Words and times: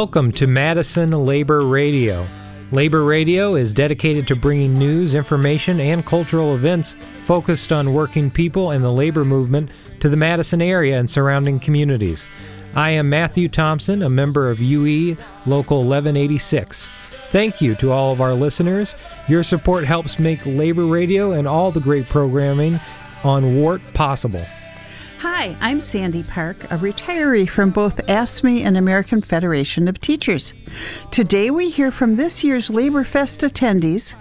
Welcome 0.00 0.32
to 0.32 0.46
Madison 0.46 1.10
Labor 1.10 1.60
Radio. 1.60 2.26
Labor 2.72 3.04
Radio 3.04 3.54
is 3.54 3.74
dedicated 3.74 4.26
to 4.28 4.34
bringing 4.34 4.78
news, 4.78 5.12
information, 5.12 5.78
and 5.78 6.06
cultural 6.06 6.54
events 6.54 6.94
focused 7.26 7.70
on 7.70 7.92
working 7.92 8.30
people 8.30 8.70
and 8.70 8.82
the 8.82 8.90
labor 8.90 9.26
movement 9.26 9.68
to 10.00 10.08
the 10.08 10.16
Madison 10.16 10.62
area 10.62 10.98
and 10.98 11.10
surrounding 11.10 11.60
communities. 11.60 12.24
I 12.74 12.92
am 12.92 13.10
Matthew 13.10 13.50
Thompson, 13.50 14.00
a 14.00 14.08
member 14.08 14.48
of 14.48 14.58
UE 14.58 15.18
Local 15.44 15.84
1186. 15.84 16.88
Thank 17.30 17.60
you 17.60 17.74
to 17.74 17.92
all 17.92 18.10
of 18.10 18.22
our 18.22 18.32
listeners. 18.32 18.94
Your 19.28 19.42
support 19.42 19.84
helps 19.84 20.18
make 20.18 20.46
Labor 20.46 20.86
Radio 20.86 21.32
and 21.32 21.46
all 21.46 21.70
the 21.70 21.78
great 21.78 22.08
programming 22.08 22.80
on 23.22 23.60
WORT 23.60 23.82
possible. 23.92 24.46
Hi, 25.20 25.54
I'm 25.60 25.82
Sandy 25.82 26.22
Park, 26.22 26.64
a 26.64 26.78
retiree 26.78 27.46
from 27.46 27.68
both 27.72 27.98
AFSCME 28.06 28.62
and 28.62 28.78
American 28.78 29.20
Federation 29.20 29.86
of 29.86 30.00
Teachers. 30.00 30.54
Today 31.10 31.50
we 31.50 31.68
hear 31.68 31.90
from 31.90 32.14
this 32.14 32.42
year's 32.42 32.70
Labor 32.70 33.04
Fest 33.04 33.40
attendees, 33.40 34.14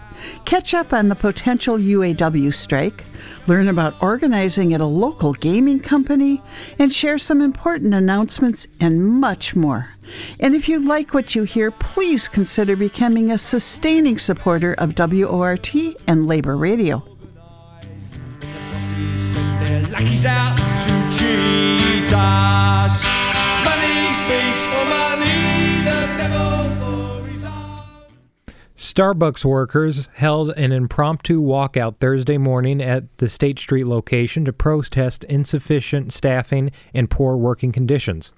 catch 0.44 0.74
up 0.74 0.92
on 0.92 1.08
the 1.08 1.16
potential 1.16 1.78
UAW 1.78 2.54
strike, 2.54 3.06
learn 3.48 3.70
about 3.70 3.96
organizing 4.04 4.74
at 4.74 4.82
a 4.82 4.86
local 4.86 5.32
gaming 5.32 5.80
company, 5.80 6.42
and 6.78 6.92
share 6.92 7.18
some 7.18 7.42
important 7.42 7.94
announcements 7.94 8.68
and 8.82 9.02
much 9.02 9.56
more. 9.56 9.88
And 10.42 10.54
if 10.54 10.68
you 10.68 10.82
like 10.82 11.14
what 11.14 11.34
you 11.34 11.44
hear, 11.44 11.72
please 11.72 12.28
consider 12.28 12.76
becoming 12.76 13.32
a 13.32 13.38
sustaining 13.38 14.18
supporter 14.18 14.74
of 14.74 14.96
WORT 14.98 15.74
and 16.08 16.28
Labor 16.28 16.58
Radio 16.58 17.09
lackeys 20.00 20.26
out 20.26 20.56
to 20.82 21.18
cheat 21.18 22.14
us. 22.14 23.06
Money 23.66 24.14
speaks 24.14 24.64
for 24.64 24.86
money, 24.86 25.82
the 25.84 26.08
devil 26.18 26.50
Starbucks 28.78 29.44
workers 29.44 30.08
held 30.14 30.52
an 30.52 30.72
impromptu 30.72 31.42
walkout 31.42 31.98
Thursday 32.00 32.38
morning 32.38 32.82
at 32.82 33.18
the 33.18 33.30
State 33.30 33.60
Street 33.60 33.86
location 33.86 34.46
to 34.46 34.54
protest 34.54 35.26
insufficient 35.26 36.14
staffing 36.14 36.72
and 36.94 37.10
poor 37.10 37.36
working 37.36 37.72
conditions. 37.72 38.32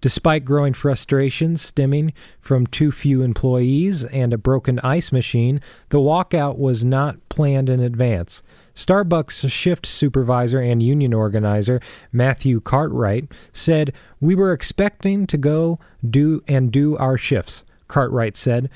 Despite 0.00 0.44
growing 0.44 0.74
frustration 0.74 1.56
stemming 1.56 2.12
from 2.40 2.66
too 2.66 2.90
few 2.92 3.22
employees 3.22 4.04
and 4.04 4.32
a 4.32 4.38
broken 4.38 4.78
ice 4.80 5.12
machine, 5.12 5.60
the 5.90 5.98
walkout 5.98 6.58
was 6.58 6.84
not 6.84 7.26
planned 7.28 7.68
in 7.68 7.80
advance. 7.80 8.42
Starbucks 8.74 9.48
shift 9.50 9.86
supervisor 9.86 10.60
and 10.60 10.82
union 10.82 11.14
organizer 11.14 11.80
Matthew 12.12 12.60
Cartwright 12.60 13.30
said, 13.52 13.92
We 14.20 14.34
were 14.34 14.52
expecting 14.52 15.26
to 15.28 15.38
go 15.38 15.78
do 16.08 16.42
and 16.48 16.72
do 16.72 16.96
our 16.96 17.16
shifts. 17.16 17.62
Cartwright 17.88 18.36
said, 18.36 18.68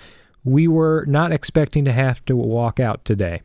We 0.45 0.69
were 0.69 1.05
not 1.07 1.33
expecting 1.33 1.85
to 1.85 1.93
have 1.93 2.25
to 2.27 2.37
walk 2.37 2.79
out 2.79 3.05
today. 3.05 3.43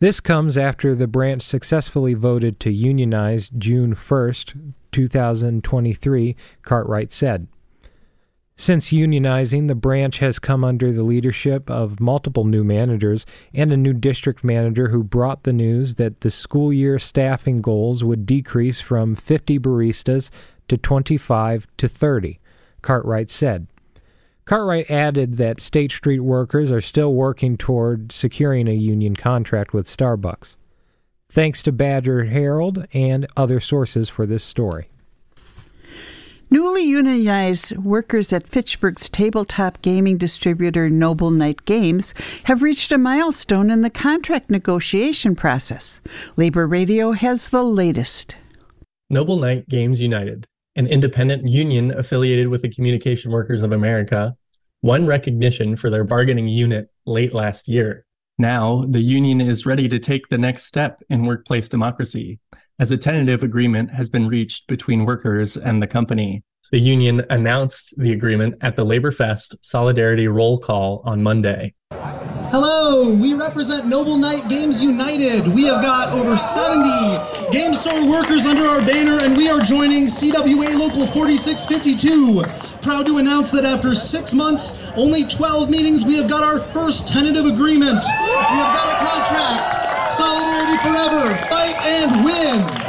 This 0.00 0.20
comes 0.20 0.56
after 0.56 0.94
the 0.94 1.08
branch 1.08 1.42
successfully 1.42 2.14
voted 2.14 2.60
to 2.60 2.72
unionize 2.72 3.48
June 3.48 3.94
1st, 3.94 4.74
2023, 4.92 6.36
Cartwright 6.62 7.12
said. 7.12 7.48
Since 8.60 8.88
unionizing, 8.88 9.68
the 9.68 9.76
branch 9.76 10.18
has 10.18 10.40
come 10.40 10.64
under 10.64 10.92
the 10.92 11.04
leadership 11.04 11.70
of 11.70 12.00
multiple 12.00 12.44
new 12.44 12.64
managers 12.64 13.24
and 13.54 13.72
a 13.72 13.76
new 13.76 13.92
district 13.92 14.42
manager 14.42 14.88
who 14.88 15.04
brought 15.04 15.44
the 15.44 15.52
news 15.52 15.94
that 15.94 16.22
the 16.22 16.30
school 16.32 16.72
year 16.72 16.98
staffing 16.98 17.62
goals 17.62 18.02
would 18.02 18.26
decrease 18.26 18.80
from 18.80 19.14
50 19.14 19.60
baristas 19.60 20.28
to 20.66 20.76
25 20.76 21.68
to 21.76 21.88
30, 21.88 22.40
Cartwright 22.82 23.30
said. 23.30 23.68
Cartwright 24.44 24.90
added 24.90 25.36
that 25.36 25.60
State 25.60 25.92
Street 25.92 26.20
workers 26.20 26.72
are 26.72 26.80
still 26.80 27.14
working 27.14 27.56
toward 27.56 28.10
securing 28.10 28.66
a 28.66 28.72
union 28.72 29.14
contract 29.14 29.72
with 29.72 29.86
Starbucks. 29.86 30.56
Thanks 31.30 31.62
to 31.62 31.70
Badger 31.70 32.24
Herald 32.24 32.88
and 32.92 33.24
other 33.36 33.60
sources 33.60 34.08
for 34.08 34.26
this 34.26 34.42
story. 34.42 34.88
Newly 36.50 36.82
unionized 36.84 37.76
workers 37.76 38.32
at 38.32 38.48
Fitchburg's 38.48 39.10
tabletop 39.10 39.82
gaming 39.82 40.16
distributor 40.16 40.88
Noble 40.88 41.30
Knight 41.30 41.66
Games 41.66 42.14
have 42.44 42.62
reached 42.62 42.90
a 42.90 42.96
milestone 42.96 43.70
in 43.70 43.82
the 43.82 43.90
contract 43.90 44.48
negotiation 44.48 45.36
process. 45.36 46.00
Labor 46.36 46.66
Radio 46.66 47.12
has 47.12 47.50
the 47.50 47.62
latest. 47.62 48.34
Noble 49.10 49.38
Knight 49.38 49.68
Games 49.68 50.00
United, 50.00 50.46
an 50.74 50.86
independent 50.86 51.46
union 51.46 51.90
affiliated 51.90 52.48
with 52.48 52.62
the 52.62 52.70
Communication 52.70 53.30
Workers 53.30 53.62
of 53.62 53.72
America, 53.72 54.34
won 54.80 55.06
recognition 55.06 55.76
for 55.76 55.90
their 55.90 56.04
bargaining 56.04 56.48
unit 56.48 56.88
late 57.04 57.34
last 57.34 57.68
year. 57.68 58.06
Now, 58.38 58.86
the 58.88 59.00
union 59.00 59.42
is 59.42 59.66
ready 59.66 59.86
to 59.88 59.98
take 59.98 60.28
the 60.28 60.38
next 60.38 60.64
step 60.64 61.02
in 61.10 61.26
workplace 61.26 61.68
democracy 61.68 62.38
as 62.78 62.92
a 62.92 62.96
tentative 62.96 63.42
agreement 63.42 63.90
has 63.90 64.08
been 64.08 64.28
reached 64.28 64.66
between 64.68 65.04
workers 65.04 65.56
and 65.56 65.82
the 65.82 65.86
company. 65.86 66.44
The 66.70 66.78
union 66.78 67.24
announced 67.30 67.94
the 67.96 68.12
agreement 68.12 68.56
at 68.60 68.76
the 68.76 68.84
Labor 68.84 69.10
Fest 69.10 69.56
Solidarity 69.62 70.28
Roll 70.28 70.58
Call 70.58 71.02
on 71.04 71.22
Monday. 71.22 71.74
Hello, 72.50 73.10
we 73.14 73.34
represent 73.34 73.86
Noble 73.86 74.16
Knight 74.16 74.48
Games 74.48 74.82
United. 74.82 75.48
We 75.48 75.64
have 75.64 75.82
got 75.82 76.10
over 76.10 76.36
70 76.36 77.50
game 77.50 77.74
store 77.74 78.08
workers 78.08 78.46
under 78.46 78.64
our 78.66 78.80
banner, 78.80 79.18
and 79.20 79.36
we 79.36 79.48
are 79.48 79.60
joining 79.60 80.06
CWA 80.06 80.78
Local 80.78 81.06
4652. 81.06 82.44
Proud 82.80 83.06
to 83.06 83.18
announce 83.18 83.50
that 83.50 83.64
after 83.64 83.94
six 83.94 84.34
months, 84.34 84.78
only 84.94 85.24
12 85.24 85.68
meetings, 85.68 86.04
we 86.04 86.16
have 86.16 86.28
got 86.28 86.44
our 86.44 86.60
first 86.72 87.08
tentative 87.08 87.46
agreement. 87.46 88.04
We 88.04 88.56
have 88.56 88.76
got 88.76 88.94
a 88.94 89.06
contract. 89.06 89.87
Solidarity 90.10 90.78
forever. 90.82 91.36
Fight 91.48 91.76
and 91.84 92.24
win. 92.24 92.88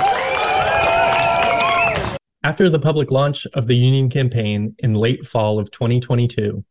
After 2.43 2.69
the 2.69 2.79
public 2.79 3.11
launch 3.11 3.45
of 3.53 3.67
the 3.67 3.75
union 3.75 4.09
campaign 4.09 4.75
in 4.79 4.93
late 4.93 5.25
fall 5.25 5.59
of 5.59 5.71
2022, 5.71 6.63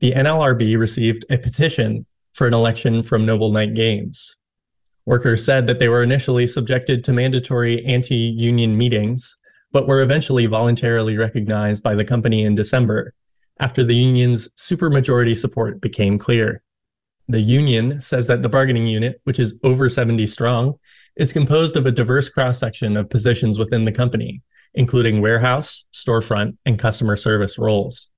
the 0.00 0.12
NLRB 0.12 0.78
received 0.78 1.26
a 1.28 1.36
petition 1.36 2.06
for 2.32 2.46
an 2.46 2.54
election 2.54 3.02
from 3.02 3.26
Noble 3.26 3.52
Knight 3.52 3.74
Games. 3.74 4.36
Workers 5.04 5.44
said 5.44 5.66
that 5.66 5.78
they 5.78 5.88
were 5.88 6.02
initially 6.02 6.46
subjected 6.46 7.04
to 7.04 7.12
mandatory 7.12 7.84
anti 7.84 8.14
union 8.14 8.78
meetings, 8.78 9.36
but 9.72 9.86
were 9.86 10.02
eventually 10.02 10.46
voluntarily 10.46 11.16
recognized 11.16 11.82
by 11.82 11.94
the 11.94 12.04
company 12.04 12.42
in 12.42 12.54
December 12.54 13.14
after 13.58 13.84
the 13.84 13.94
union's 13.94 14.48
supermajority 14.56 15.36
support 15.36 15.80
became 15.80 16.18
clear. 16.18 16.62
The 17.30 17.40
union 17.40 18.00
says 18.00 18.26
that 18.26 18.42
the 18.42 18.48
bargaining 18.48 18.88
unit, 18.88 19.20
which 19.22 19.38
is 19.38 19.54
over 19.62 19.88
70 19.88 20.26
strong, 20.26 20.74
is 21.14 21.32
composed 21.32 21.76
of 21.76 21.86
a 21.86 21.92
diverse 21.92 22.28
cross 22.28 22.58
section 22.58 22.96
of 22.96 23.08
positions 23.08 23.56
within 23.56 23.84
the 23.84 23.92
company, 23.92 24.42
including 24.74 25.20
warehouse, 25.20 25.84
storefront, 25.92 26.56
and 26.66 26.76
customer 26.76 27.14
service 27.14 27.56
roles. 27.56 28.10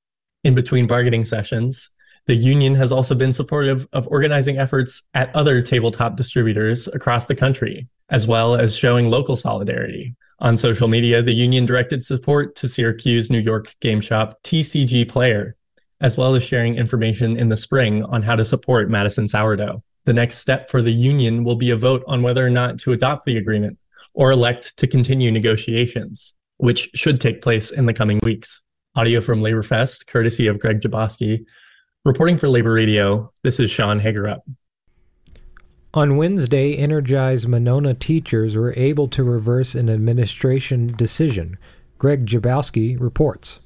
In 0.44 0.54
between 0.54 0.86
bargaining 0.86 1.26
sessions, 1.26 1.90
the 2.24 2.34
union 2.34 2.74
has 2.76 2.90
also 2.90 3.14
been 3.14 3.34
supportive 3.34 3.86
of 3.92 4.08
organizing 4.08 4.56
efforts 4.56 5.02
at 5.12 5.34
other 5.36 5.60
tabletop 5.60 6.16
distributors 6.16 6.88
across 6.88 7.26
the 7.26 7.34
country, 7.34 7.88
as 8.08 8.26
well 8.26 8.54
as 8.54 8.74
showing 8.74 9.10
local 9.10 9.36
solidarity. 9.36 10.16
On 10.38 10.56
social 10.56 10.88
media, 10.88 11.20
the 11.20 11.34
union 11.34 11.66
directed 11.66 12.02
support 12.02 12.56
to 12.56 12.66
Syracuse, 12.66 13.30
New 13.30 13.40
York 13.40 13.76
game 13.82 14.00
shop 14.00 14.42
TCG 14.42 15.06
Player, 15.06 15.54
as 16.02 16.18
well 16.18 16.34
as 16.34 16.42
sharing 16.42 16.74
information 16.74 17.38
in 17.38 17.48
the 17.48 17.56
spring 17.56 18.04
on 18.04 18.22
how 18.22 18.36
to 18.36 18.44
support 18.44 18.90
Madison 18.90 19.28
Sourdough. 19.28 19.82
The 20.04 20.12
next 20.12 20.38
step 20.38 20.68
for 20.68 20.82
the 20.82 20.92
union 20.92 21.44
will 21.44 21.54
be 21.54 21.70
a 21.70 21.76
vote 21.76 22.02
on 22.08 22.22
whether 22.22 22.44
or 22.44 22.50
not 22.50 22.78
to 22.80 22.92
adopt 22.92 23.24
the 23.24 23.38
agreement 23.38 23.78
or 24.12 24.32
elect 24.32 24.76
to 24.78 24.86
continue 24.88 25.30
negotiations, 25.30 26.34
which 26.56 26.90
should 26.94 27.20
take 27.20 27.40
place 27.40 27.70
in 27.70 27.86
the 27.86 27.94
coming 27.94 28.18
weeks. 28.24 28.62
Audio 28.96 29.20
from 29.20 29.40
LaborFest, 29.40 30.06
courtesy 30.06 30.48
of 30.48 30.58
Greg 30.58 30.80
Jaboski. 30.80 31.44
Reporting 32.04 32.36
for 32.36 32.48
Labor 32.48 32.72
Radio, 32.72 33.32
this 33.42 33.60
is 33.60 33.70
Sean 33.70 34.00
Hagerup. 34.00 34.40
On 35.94 36.16
Wednesday, 36.16 36.74
energized 36.76 37.46
Monona 37.46 37.94
teachers 37.94 38.56
were 38.56 38.74
able 38.76 39.08
to 39.08 39.22
reverse 39.22 39.74
an 39.74 39.88
administration 39.88 40.88
decision. 40.88 41.58
Greg 41.98 42.26
Jaboski 42.26 43.00
reports. 43.00 43.60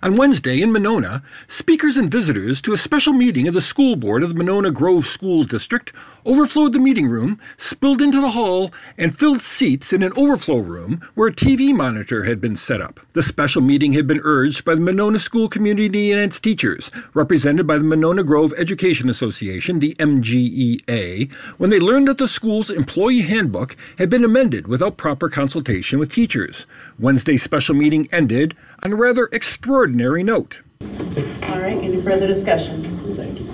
On 0.00 0.14
Wednesday 0.14 0.62
in 0.62 0.70
Monona, 0.70 1.24
speakers 1.48 1.96
and 1.96 2.08
visitors 2.08 2.62
to 2.62 2.72
a 2.72 2.78
special 2.78 3.12
meeting 3.12 3.48
of 3.48 3.54
the 3.54 3.60
school 3.60 3.96
board 3.96 4.22
of 4.22 4.28
the 4.28 4.34
Monona 4.36 4.70
Grove 4.70 5.06
School 5.06 5.42
District 5.42 5.92
overflowed 6.24 6.72
the 6.72 6.78
meeting 6.78 7.08
room, 7.08 7.40
spilled 7.56 8.00
into 8.00 8.20
the 8.20 8.30
hall, 8.30 8.70
and 8.96 9.18
filled 9.18 9.42
seats 9.42 9.92
in 9.92 10.04
an 10.04 10.12
overflow 10.14 10.58
room 10.58 11.00
where 11.14 11.28
a 11.28 11.34
TV 11.34 11.74
monitor 11.74 12.24
had 12.24 12.40
been 12.40 12.54
set 12.54 12.80
up. 12.80 13.00
The 13.14 13.22
special 13.22 13.60
meeting 13.60 13.94
had 13.94 14.06
been 14.06 14.20
urged 14.22 14.64
by 14.64 14.76
the 14.76 14.80
Monona 14.80 15.18
School 15.18 15.48
Community 15.48 16.12
and 16.12 16.20
its 16.20 16.38
teachers, 16.38 16.92
represented 17.12 17.66
by 17.66 17.78
the 17.78 17.84
Monona 17.84 18.22
Grove 18.22 18.52
Education 18.56 19.08
Association, 19.08 19.80
the 19.80 19.96
MGEA, 19.98 21.32
when 21.56 21.70
they 21.70 21.80
learned 21.80 22.06
that 22.06 22.18
the 22.18 22.28
school's 22.28 22.70
employee 22.70 23.22
handbook 23.22 23.76
had 23.96 24.10
been 24.10 24.22
amended 24.22 24.68
without 24.68 24.96
proper 24.96 25.28
consultation 25.28 25.98
with 25.98 26.12
teachers. 26.12 26.66
Wednesday's 26.98 27.42
special 27.44 27.74
meeting 27.76 28.08
ended 28.10 28.56
on 28.82 28.92
a 28.92 28.96
rather 28.96 29.28
extraordinary 29.32 30.22
note. 30.24 30.62
All 30.80 31.60
right, 31.60 31.76
any 31.78 32.00
further 32.00 32.26
discussion? 32.26 32.82
Thank 33.16 33.38
you. 33.40 33.48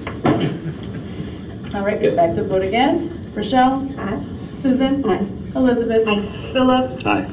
All 1.79 1.85
right, 1.85 2.01
get 2.01 2.17
back 2.17 2.35
to 2.37 2.45
vote 2.45 2.63
again. 2.63 3.31
Rochelle? 3.35 3.87
Aye. 3.99 4.25
Susan? 4.55 5.05
Aye. 5.09 5.27
Elizabeth? 5.57 6.09
Aye. 6.09 6.23
Philip? 6.53 7.07
Aye. 7.07 7.29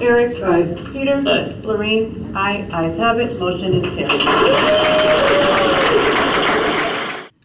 Eric? 0.00 0.42
Aye. 0.42 0.74
Peter? 0.92 1.22
Aye. 1.26 1.52
Lorraine? 1.62 2.32
Aye. 2.34 2.68
Ayes 2.72 2.96
have 2.96 3.20
it, 3.20 3.38
motion 3.38 3.74
is 3.74 3.86
carried. 3.90 4.10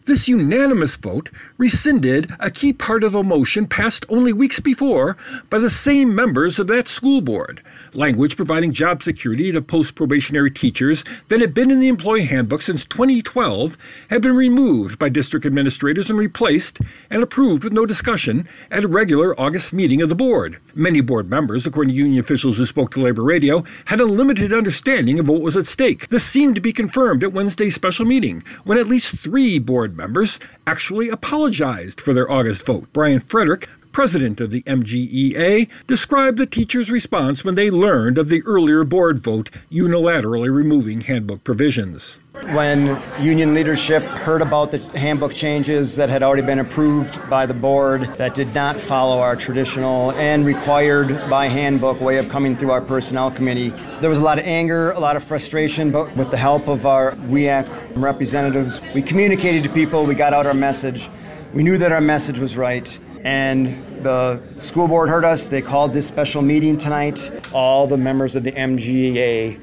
This 0.08 0.26
unanimous 0.26 0.96
vote 0.96 1.28
rescinded 1.58 2.32
a 2.40 2.50
key 2.50 2.72
part 2.72 3.04
of 3.04 3.14
a 3.14 3.22
motion 3.22 3.66
passed 3.66 4.06
only 4.08 4.32
weeks 4.32 4.58
before 4.58 5.18
by 5.50 5.58
the 5.58 5.68
same 5.68 6.14
members 6.14 6.58
of 6.58 6.66
that 6.68 6.88
school 6.88 7.20
board. 7.20 7.60
Language 7.92 8.34
providing 8.34 8.72
job 8.72 9.02
security 9.02 9.52
to 9.52 9.60
post 9.60 9.94
probationary 9.94 10.50
teachers 10.50 11.04
that 11.28 11.42
had 11.42 11.52
been 11.52 11.70
in 11.70 11.78
the 11.78 11.88
employee 11.88 12.24
handbook 12.24 12.62
since 12.62 12.86
2012 12.86 13.76
had 14.08 14.22
been 14.22 14.34
removed 14.34 14.98
by 14.98 15.10
district 15.10 15.44
administrators 15.44 16.08
and 16.08 16.18
replaced 16.18 16.78
and 17.10 17.22
approved 17.22 17.62
with 17.62 17.74
no 17.74 17.84
discussion 17.84 18.48
at 18.70 18.84
a 18.84 18.88
regular 18.88 19.38
August 19.38 19.74
meeting 19.74 20.00
of 20.00 20.08
the 20.08 20.14
board. 20.14 20.58
Many 20.74 21.02
board 21.02 21.28
members, 21.28 21.66
according 21.66 21.92
to 21.92 21.98
union 21.98 22.18
officials 22.18 22.56
who 22.56 22.64
spoke 22.64 22.92
to 22.92 23.00
Labor 23.00 23.22
Radio, 23.22 23.62
had 23.84 24.00
a 24.00 24.06
limited 24.06 24.54
understanding 24.54 25.18
of 25.18 25.28
what 25.28 25.42
was 25.42 25.54
at 25.54 25.66
stake. 25.66 26.08
This 26.08 26.24
seemed 26.24 26.54
to 26.54 26.62
be 26.62 26.72
confirmed 26.72 27.22
at 27.22 27.34
Wednesday's 27.34 27.74
special 27.74 28.06
meeting 28.06 28.42
when 28.64 28.78
at 28.78 28.88
least 28.88 29.14
three 29.18 29.58
board 29.58 29.97
members 29.98 30.38
actually 30.66 31.10
apologized 31.10 32.00
for 32.00 32.14
their 32.14 32.30
August 32.30 32.64
vote. 32.64 32.86
Brian 32.94 33.20
Frederick, 33.20 33.68
president 33.92 34.40
of 34.40 34.50
the 34.50 34.62
MGEA, 34.62 35.68
described 35.86 36.38
the 36.38 36.46
teachers' 36.46 36.90
response 36.90 37.44
when 37.44 37.54
they 37.54 37.70
learned 37.70 38.18
of 38.18 38.28
the 38.28 38.42
earlier 38.42 38.84
board 38.84 39.18
vote 39.18 39.50
unilaterally 39.70 40.52
removing 40.52 41.02
handbook 41.02 41.44
provisions. 41.44 42.18
When 42.52 43.02
union 43.20 43.52
leadership 43.52 44.02
heard 44.04 44.42
about 44.42 44.70
the 44.70 44.78
handbook 44.96 45.34
changes 45.34 45.96
that 45.96 46.08
had 46.08 46.22
already 46.22 46.42
been 46.42 46.60
approved 46.60 47.28
by 47.28 47.46
the 47.46 47.52
board 47.52 48.14
that 48.14 48.34
did 48.34 48.54
not 48.54 48.80
follow 48.80 49.18
our 49.18 49.34
traditional 49.34 50.12
and 50.12 50.46
required 50.46 51.08
by 51.28 51.48
handbook 51.48 52.00
way 52.00 52.16
of 52.16 52.28
coming 52.28 52.56
through 52.56 52.70
our 52.70 52.80
personnel 52.80 53.30
committee, 53.30 53.70
there 54.00 54.08
was 54.08 54.20
a 54.20 54.22
lot 54.22 54.38
of 54.38 54.44
anger, 54.44 54.92
a 54.92 55.00
lot 55.00 55.16
of 55.16 55.24
frustration, 55.24 55.90
but 55.90 56.14
with 56.16 56.30
the 56.30 56.36
help 56.36 56.68
of 56.68 56.86
our 56.86 57.12
WEAC 57.26 57.68
representatives, 57.96 58.80
we 58.94 59.02
communicated 59.02 59.64
to 59.64 59.68
people, 59.68 60.06
we 60.06 60.14
got 60.14 60.32
out 60.32 60.46
our 60.46 60.54
message. 60.54 61.10
We 61.52 61.62
knew 61.62 61.76
that 61.78 61.92
our 61.92 62.00
message 62.00 62.38
was 62.38 62.56
right. 62.56 62.98
And 63.24 64.04
the 64.04 64.40
school 64.56 64.88
board 64.88 65.08
heard 65.08 65.24
us. 65.24 65.46
They 65.46 65.62
called 65.62 65.92
this 65.92 66.06
special 66.06 66.42
meeting 66.42 66.76
tonight. 66.76 67.30
All 67.52 67.86
the 67.86 67.96
members 67.96 68.36
of 68.36 68.44
the 68.44 68.52
MGA 68.52 69.60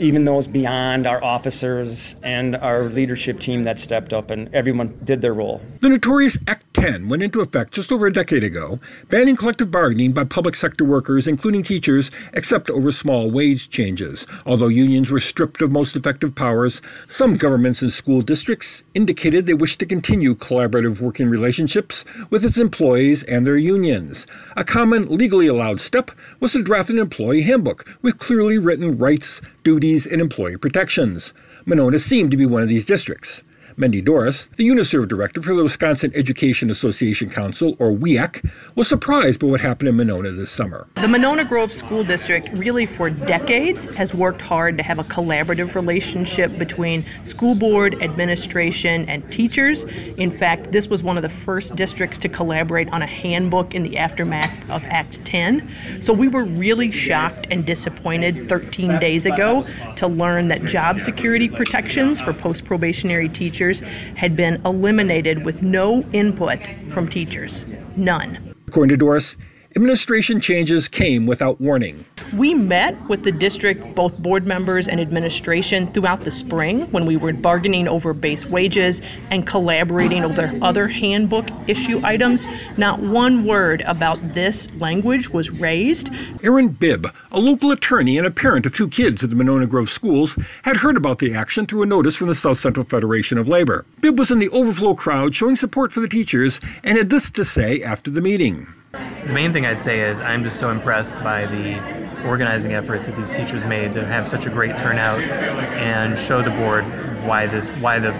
even 0.00 0.24
those 0.24 0.46
beyond 0.46 1.06
our 1.06 1.22
officers 1.22 2.14
and 2.22 2.56
our 2.56 2.84
leadership 2.84 3.38
team 3.38 3.64
that 3.64 3.78
stepped 3.78 4.12
up 4.12 4.30
and 4.30 4.52
everyone 4.54 4.98
did 5.04 5.20
their 5.20 5.34
role. 5.34 5.60
The 5.80 5.90
notorious 5.90 6.38
Act 6.46 6.64
10 6.72 7.08
went 7.10 7.22
into 7.22 7.42
effect 7.42 7.74
just 7.74 7.92
over 7.92 8.06
a 8.06 8.12
decade 8.12 8.42
ago, 8.42 8.80
banning 9.10 9.36
collective 9.36 9.70
bargaining 9.70 10.12
by 10.12 10.24
public 10.24 10.56
sector 10.56 10.84
workers, 10.84 11.28
including 11.28 11.62
teachers, 11.62 12.10
except 12.32 12.70
over 12.70 12.90
small 12.90 13.30
wage 13.30 13.68
changes. 13.68 14.26
Although 14.46 14.68
unions 14.68 15.10
were 15.10 15.20
stripped 15.20 15.60
of 15.60 15.70
most 15.70 15.94
effective 15.94 16.34
powers, 16.34 16.80
some 17.06 17.36
governments 17.36 17.82
and 17.82 17.92
school 17.92 18.22
districts 18.22 18.82
indicated 18.94 19.44
they 19.44 19.54
wished 19.54 19.78
to 19.80 19.86
continue 19.86 20.34
collaborative 20.34 21.00
working 21.00 21.28
relationships 21.28 22.04
with 22.30 22.44
its 22.44 22.56
employees 22.56 23.22
and 23.24 23.46
their 23.46 23.58
unions. 23.58 24.26
A 24.56 24.64
common 24.64 25.14
legally 25.14 25.46
allowed 25.46 25.80
step 25.80 26.10
was 26.40 26.52
to 26.52 26.62
draft 26.62 26.88
an 26.88 26.98
employee 26.98 27.42
handbook 27.42 27.86
with 28.00 28.18
clearly 28.18 28.56
written 28.56 28.96
rights, 28.96 29.42
duties, 29.62 29.89
and 29.90 30.20
employee 30.20 30.56
protections. 30.56 31.32
Monona 31.66 31.98
seemed 31.98 32.30
to 32.30 32.36
be 32.36 32.46
one 32.46 32.62
of 32.62 32.68
these 32.68 32.84
districts. 32.84 33.42
Mendy 33.80 34.04
Doris, 34.04 34.46
the 34.56 34.68
UNISERV 34.68 35.08
director 35.08 35.40
for 35.40 35.54
the 35.54 35.62
Wisconsin 35.62 36.12
Education 36.14 36.68
Association 36.68 37.30
Council, 37.30 37.76
or 37.78 37.90
WEAC, 37.90 38.46
was 38.74 38.86
surprised 38.86 39.40
by 39.40 39.46
what 39.46 39.60
happened 39.60 39.88
in 39.88 39.96
Monona 39.96 40.32
this 40.32 40.50
summer. 40.50 40.86
The 40.96 41.08
Monona 41.08 41.46
Grove 41.46 41.72
School 41.72 42.04
District 42.04 42.50
really 42.52 42.84
for 42.84 43.08
decades 43.08 43.88
has 43.96 44.12
worked 44.12 44.42
hard 44.42 44.76
to 44.76 44.84
have 44.84 44.98
a 44.98 45.04
collaborative 45.04 45.74
relationship 45.74 46.58
between 46.58 47.06
school 47.22 47.54
board, 47.54 48.02
administration, 48.02 49.08
and 49.08 49.32
teachers. 49.32 49.84
In 50.18 50.30
fact, 50.30 50.72
this 50.72 50.88
was 50.88 51.02
one 51.02 51.16
of 51.16 51.22
the 51.22 51.30
first 51.30 51.74
districts 51.74 52.18
to 52.18 52.28
collaborate 52.28 52.90
on 52.90 53.00
a 53.00 53.06
handbook 53.06 53.74
in 53.74 53.82
the 53.82 53.96
aftermath 53.96 54.52
of 54.68 54.84
Act 54.84 55.24
10. 55.24 56.02
So 56.02 56.12
we 56.12 56.28
were 56.28 56.44
really 56.44 56.92
shocked 56.92 57.46
and 57.50 57.64
disappointed 57.64 58.46
13 58.46 58.98
days 58.98 59.24
ago 59.24 59.64
to 59.96 60.06
learn 60.06 60.48
that 60.48 60.66
job 60.66 61.00
security 61.00 61.48
protections 61.48 62.20
for 62.20 62.34
post 62.34 62.66
probationary 62.66 63.30
teachers 63.30 63.69
had 64.16 64.34
been 64.34 64.60
eliminated 64.64 65.44
with 65.44 65.62
no 65.62 66.02
input 66.12 66.58
from 66.90 67.08
teachers. 67.08 67.64
None. 67.94 68.54
According 68.66 68.90
to 68.90 68.96
Doris, 68.96 69.36
Administration 69.76 70.40
changes 70.40 70.88
came 70.88 71.26
without 71.26 71.60
warning. 71.60 72.04
We 72.34 72.54
met 72.54 73.00
with 73.08 73.22
the 73.22 73.30
district, 73.30 73.94
both 73.94 74.18
board 74.18 74.44
members 74.44 74.88
and 74.88 75.00
administration, 75.00 75.92
throughout 75.92 76.22
the 76.22 76.30
spring 76.32 76.90
when 76.90 77.06
we 77.06 77.16
were 77.16 77.32
bargaining 77.32 77.86
over 77.86 78.12
base 78.12 78.50
wages 78.50 79.00
and 79.30 79.46
collaborating 79.46 80.24
over 80.24 80.50
other 80.60 80.88
handbook 80.88 81.46
issue 81.68 82.00
items. 82.02 82.46
Not 82.78 82.98
one 82.98 83.44
word 83.44 83.82
about 83.82 84.34
this 84.34 84.68
language 84.74 85.30
was 85.30 85.50
raised. 85.50 86.10
Aaron 86.42 86.70
Bibb, 86.70 87.06
a 87.30 87.38
local 87.38 87.70
attorney 87.70 88.18
and 88.18 88.26
a 88.26 88.32
parent 88.32 88.66
of 88.66 88.74
two 88.74 88.88
kids 88.88 89.22
at 89.22 89.30
the 89.30 89.36
Monona 89.36 89.68
Grove 89.68 89.90
schools, 89.90 90.36
had 90.64 90.78
heard 90.78 90.96
about 90.96 91.20
the 91.20 91.32
action 91.32 91.64
through 91.64 91.84
a 91.84 91.86
notice 91.86 92.16
from 92.16 92.26
the 92.26 92.34
South 92.34 92.58
Central 92.58 92.84
Federation 92.84 93.38
of 93.38 93.48
Labor. 93.48 93.86
Bibb 94.00 94.18
was 94.18 94.32
in 94.32 94.40
the 94.40 94.48
overflow 94.48 94.96
crowd 94.96 95.32
showing 95.32 95.54
support 95.54 95.92
for 95.92 96.00
the 96.00 96.08
teachers 96.08 96.60
and 96.82 96.98
had 96.98 97.10
this 97.10 97.30
to 97.30 97.44
say 97.44 97.80
after 97.80 98.10
the 98.10 98.20
meeting. 98.20 98.66
The 98.92 99.32
main 99.32 99.52
thing 99.52 99.66
I'd 99.66 99.78
say 99.78 100.00
is 100.00 100.20
I'm 100.20 100.42
just 100.42 100.58
so 100.58 100.70
impressed 100.70 101.14
by 101.22 101.46
the 101.46 102.26
organizing 102.26 102.72
efforts 102.72 103.06
that 103.06 103.14
these 103.14 103.30
teachers 103.30 103.62
made 103.62 103.92
to 103.92 104.04
have 104.04 104.28
such 104.28 104.46
a 104.46 104.50
great 104.50 104.76
turnout 104.76 105.20
and 105.20 106.18
show 106.18 106.42
the 106.42 106.50
board 106.50 106.84
why 107.24 107.46
this 107.46 107.68
why 107.70 108.00
the 108.00 108.10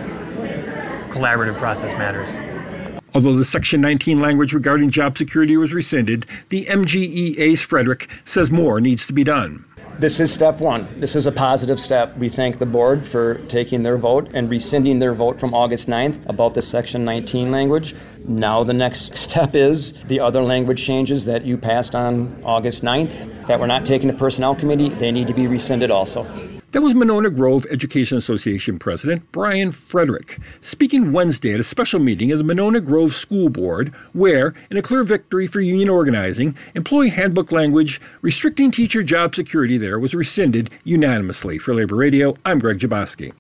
collaborative 1.10 1.58
process 1.58 1.92
matters. 1.94 2.30
Although 3.12 3.36
the 3.36 3.44
Section 3.44 3.80
19 3.80 4.20
language 4.20 4.52
regarding 4.52 4.90
job 4.90 5.18
security 5.18 5.56
was 5.56 5.72
rescinded, 5.72 6.26
the 6.50 6.66
MGEA's 6.66 7.60
Frederick 7.60 8.08
says 8.24 8.52
more 8.52 8.80
needs 8.80 9.04
to 9.06 9.12
be 9.12 9.24
done. 9.24 9.64
This 10.00 10.18
is 10.18 10.32
step 10.32 10.60
one. 10.60 10.88
This 10.98 11.14
is 11.14 11.26
a 11.26 11.32
positive 11.32 11.78
step. 11.78 12.16
We 12.16 12.30
thank 12.30 12.58
the 12.58 12.64
board 12.64 13.06
for 13.06 13.34
taking 13.48 13.82
their 13.82 13.98
vote 13.98 14.30
and 14.32 14.48
rescinding 14.48 14.98
their 14.98 15.12
vote 15.12 15.38
from 15.38 15.52
August 15.52 15.88
9th 15.88 16.26
about 16.26 16.54
the 16.54 16.62
Section 16.62 17.04
19 17.04 17.50
language. 17.50 17.94
Now, 18.24 18.64
the 18.64 18.72
next 18.72 19.14
step 19.18 19.54
is 19.54 19.92
the 20.04 20.18
other 20.18 20.42
language 20.42 20.82
changes 20.82 21.26
that 21.26 21.44
you 21.44 21.58
passed 21.58 21.94
on 21.94 22.40
August 22.46 22.82
9th 22.82 23.46
that 23.46 23.60
were 23.60 23.66
not 23.66 23.84
taken 23.84 24.08
to 24.08 24.14
Personnel 24.14 24.54
Committee. 24.54 24.88
They 24.88 25.12
need 25.12 25.26
to 25.26 25.34
be 25.34 25.46
rescinded 25.46 25.90
also. 25.90 26.49
That 26.72 26.82
was 26.82 26.94
Monona 26.94 27.30
Grove 27.30 27.66
Education 27.68 28.16
Association 28.16 28.78
President 28.78 29.32
Brian 29.32 29.72
Frederick 29.72 30.38
speaking 30.60 31.10
Wednesday 31.10 31.52
at 31.52 31.58
a 31.58 31.64
special 31.64 31.98
meeting 31.98 32.30
of 32.30 32.38
the 32.38 32.44
Monona 32.44 32.80
Grove 32.80 33.12
School 33.12 33.48
Board, 33.48 33.92
where, 34.12 34.54
in 34.70 34.76
a 34.76 34.82
clear 34.82 35.02
victory 35.02 35.48
for 35.48 35.60
union 35.60 35.88
organizing, 35.88 36.56
employee 36.76 37.08
handbook 37.08 37.50
language 37.50 38.00
restricting 38.22 38.70
teacher 38.70 39.02
job 39.02 39.34
security 39.34 39.78
there 39.78 39.98
was 39.98 40.14
rescinded 40.14 40.70
unanimously. 40.84 41.58
For 41.58 41.74
Labor 41.74 41.96
Radio, 41.96 42.36
I'm 42.44 42.60
Greg 42.60 42.78
Jaboski. 42.78 43.32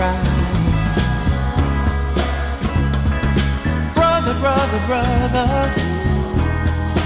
You. 0.00 0.24
Brother, 3.92 4.34
brother, 4.40 4.80
brother, 4.86 5.74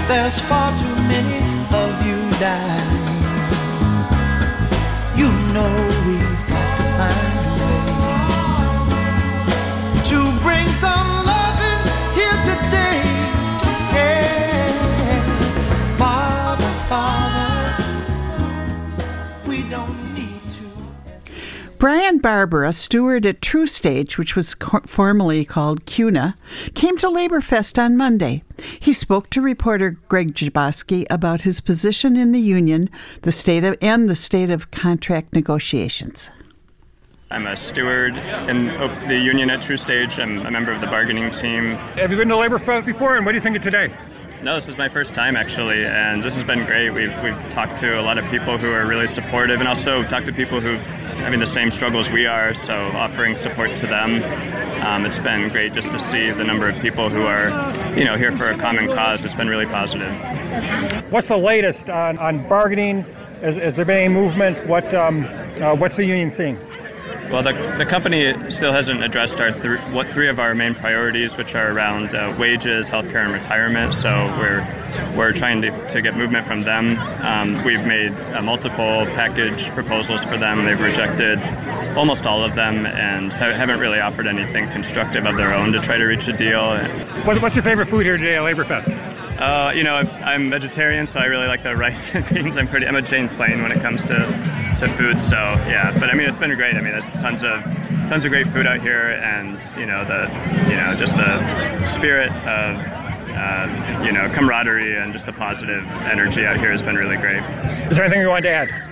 there's 0.07 0.39
far 0.39 0.71
too 0.79 0.95
many 1.13 1.41
of 1.81 1.91
you 2.07 2.17
dying. 2.39 3.03
You 5.17 5.29
know 5.53 5.94
Brian 21.85 22.17
Barber, 22.17 22.63
a 22.63 22.73
steward 22.73 23.27
at 23.27 23.41
TruStage, 23.41 24.17
which 24.17 24.35
was 24.35 24.55
co- 24.55 24.81
formerly 24.87 25.45
called 25.45 25.85
CUNA, 25.85 26.35
came 26.73 26.97
to 26.97 27.05
LaborFest 27.05 27.77
on 27.77 27.95
Monday. 27.95 28.41
He 28.79 28.91
spoke 28.91 29.29
to 29.29 29.39
reporter 29.39 29.91
Greg 30.07 30.33
Jaboski 30.33 31.05
about 31.11 31.41
his 31.41 31.61
position 31.61 32.15
in 32.15 32.31
the 32.31 32.39
union, 32.39 32.89
the 33.21 33.31
state 33.31 33.63
of, 33.63 33.77
and 33.83 34.09
the 34.09 34.15
state 34.15 34.49
of 34.49 34.71
contract 34.71 35.31
negotiations. 35.33 36.31
I'm 37.29 37.45
a 37.45 37.55
steward 37.55 38.17
in 38.49 38.65
the 39.05 39.19
union 39.19 39.51
at 39.51 39.59
TruStage. 39.59 40.17
I'm 40.17 40.43
a 40.43 40.49
member 40.49 40.71
of 40.71 40.81
the 40.81 40.87
bargaining 40.87 41.29
team. 41.29 41.75
Have 41.99 42.09
you 42.09 42.17
been 42.17 42.29
to 42.29 42.33
LaborFest 42.33 42.85
before, 42.85 43.15
and 43.15 43.27
what 43.27 43.33
do 43.33 43.37
you 43.37 43.43
think 43.43 43.57
of 43.57 43.61
today? 43.61 43.93
No, 44.41 44.55
this 44.55 44.67
is 44.67 44.79
my 44.79 44.89
first 44.89 45.13
time 45.13 45.35
actually, 45.35 45.85
and 45.85 46.21
this 46.21 46.33
has 46.33 46.43
been 46.43 46.65
great. 46.65 46.89
We've 46.89 47.15
we've 47.23 47.49
talked 47.49 47.77
to 47.77 47.99
a 47.99 48.03
lot 48.03 48.17
of 48.17 48.25
people 48.31 48.57
who 48.57 48.71
are 48.71 48.85
really 48.85 49.07
supportive, 49.07 49.59
and 49.59 49.67
also 49.67 50.03
talked 50.03 50.25
to 50.25 50.33
people 50.33 50.59
who 50.59 50.77
having 51.15 51.39
the 51.39 51.45
same 51.45 51.71
struggles 51.71 52.11
we 52.11 52.25
are. 52.25 52.53
So 52.53 52.73
offering 52.73 53.35
support 53.35 53.75
to 53.77 53.87
them. 53.87 54.23
Um, 54.83 55.05
it's 55.05 55.19
been 55.19 55.49
great 55.49 55.73
just 55.73 55.91
to 55.91 55.99
see 55.99 56.31
the 56.31 56.43
number 56.43 56.69
of 56.69 56.79
people 56.81 57.09
who 57.09 57.23
are, 57.23 57.49
you 57.97 58.03
know, 58.03 58.17
here 58.17 58.31
for 58.37 58.49
a 58.49 58.57
common 58.57 58.87
cause. 58.87 59.23
It's 59.23 59.35
been 59.35 59.47
really 59.47 59.65
positive. 59.65 60.11
What's 61.11 61.27
the 61.27 61.37
latest 61.37 61.89
on, 61.89 62.17
on 62.19 62.47
bargaining? 62.47 63.03
Has, 63.41 63.55
has 63.57 63.75
there 63.75 63.85
been 63.85 63.97
any 63.97 64.13
movement? 64.13 64.65
What 64.67 64.93
um, 64.93 65.25
uh, 65.61 65.75
what's 65.75 65.95
the 65.95 66.05
union 66.05 66.31
seeing? 66.31 66.57
Well, 67.31 67.41
the, 67.43 67.75
the 67.77 67.85
company 67.85 68.33
still 68.49 68.71
hasn't 68.71 69.03
addressed 69.03 69.41
our 69.41 69.51
th- 69.51 69.79
what 69.91 70.07
three 70.09 70.29
of 70.29 70.39
our 70.39 70.53
main 70.53 70.75
priorities, 70.75 71.37
which 71.37 71.55
are 71.55 71.71
around 71.71 72.13
uh, 72.13 72.35
wages, 72.39 72.89
healthcare, 72.89 73.25
and 73.25 73.33
retirement. 73.33 73.93
So 73.93 74.09
we're 74.39 74.65
we're 75.17 75.33
trying 75.33 75.61
to, 75.63 75.87
to 75.89 76.01
get 76.01 76.15
movement 76.15 76.47
from 76.47 76.61
them. 76.61 76.97
Um, 77.21 77.63
we've 77.65 77.85
made 77.85 78.11
uh, 78.11 78.41
multiple 78.41 79.05
package 79.07 79.69
proposals 79.71 80.23
for 80.23 80.37
them. 80.37 80.63
They've 80.65 80.79
rejected 80.79 81.39
almost 81.97 82.27
all 82.27 82.43
of 82.43 82.55
them 82.55 82.85
and 82.85 83.33
ha- 83.33 83.53
haven't 83.53 83.79
really 83.79 83.99
offered 83.99 84.27
anything 84.27 84.69
constructive 84.69 85.25
of 85.25 85.35
their 85.35 85.53
own 85.53 85.71
to 85.71 85.79
try 85.79 85.97
to 85.97 86.05
reach 86.05 86.27
a 86.27 86.33
deal. 86.33 86.77
What's 87.23 87.55
your 87.55 87.63
favorite 87.63 87.89
food 87.89 88.05
here 88.05 88.17
today 88.17 88.35
at 88.35 88.41
LaborFest? 88.41 89.24
Uh, 89.37 89.73
you 89.75 89.83
know, 89.83 89.95
I'm 89.95 90.49
vegetarian, 90.49 91.07
so 91.07 91.19
I 91.19 91.25
really 91.25 91.47
like 91.47 91.63
the 91.63 91.75
rice 91.75 92.13
and 92.15 92.27
beans. 92.29 92.57
I'm 92.57 92.67
pretty, 92.67 92.87
I'm 92.87 92.95
a 92.95 93.01
Jane 93.01 93.29
Plain 93.29 93.61
when 93.61 93.71
it 93.71 93.81
comes 93.81 94.03
to 94.05 94.15
to 94.79 94.89
food. 94.97 95.21
So 95.21 95.35
yeah, 95.35 95.97
but 95.99 96.09
I 96.09 96.13
mean, 96.13 96.27
it's 96.27 96.37
been 96.37 96.55
great. 96.55 96.75
I 96.75 96.81
mean, 96.81 96.91
there's 96.91 97.07
tons 97.19 97.43
of 97.43 97.61
tons 98.07 98.25
of 98.25 98.31
great 98.31 98.47
food 98.47 98.65
out 98.65 98.81
here, 98.81 99.11
and 99.11 99.61
you 99.77 99.85
know 99.85 100.05
the 100.05 100.29
you 100.69 100.75
know 100.75 100.95
just 100.95 101.17
the 101.17 101.85
spirit 101.85 102.31
of 102.31 103.05
uh, 103.35 104.03
you 104.05 104.11
know 104.11 104.29
camaraderie 104.33 104.97
and 104.97 105.11
just 105.11 105.25
the 105.25 105.33
positive 105.33 105.85
energy 106.03 106.45
out 106.45 106.57
here 106.59 106.71
has 106.71 106.81
been 106.81 106.95
really 106.95 107.17
great. 107.17 107.43
Is 107.89 107.97
there 107.97 108.05
anything 108.05 108.21
you 108.21 108.29
wanted 108.29 108.43
to 108.43 108.51
add? 108.51 108.84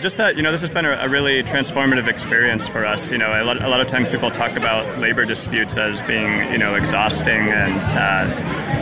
Just 0.00 0.18
that 0.18 0.36
you 0.36 0.42
know 0.42 0.52
this 0.52 0.60
has 0.60 0.70
been 0.70 0.84
a, 0.84 0.92
a, 0.92 1.08
really 1.08 1.42
transformative 1.42 2.08
experience 2.08 2.68
for 2.68 2.84
us. 2.84 3.10
You 3.10 3.18
know 3.18 3.30
a 3.30 3.44
lot, 3.44 3.62
a 3.62 3.68
lot, 3.68 3.80
of 3.80 3.88
times 3.88 4.10
people 4.10 4.30
talk 4.30 4.56
about 4.56 4.98
labor 4.98 5.24
disputes 5.24 5.76
as 5.78 6.02
being 6.02 6.50
you 6.52 6.58
know 6.58 6.74
exhausting 6.74 7.48
and 7.48 7.82
uh, 7.82 8.34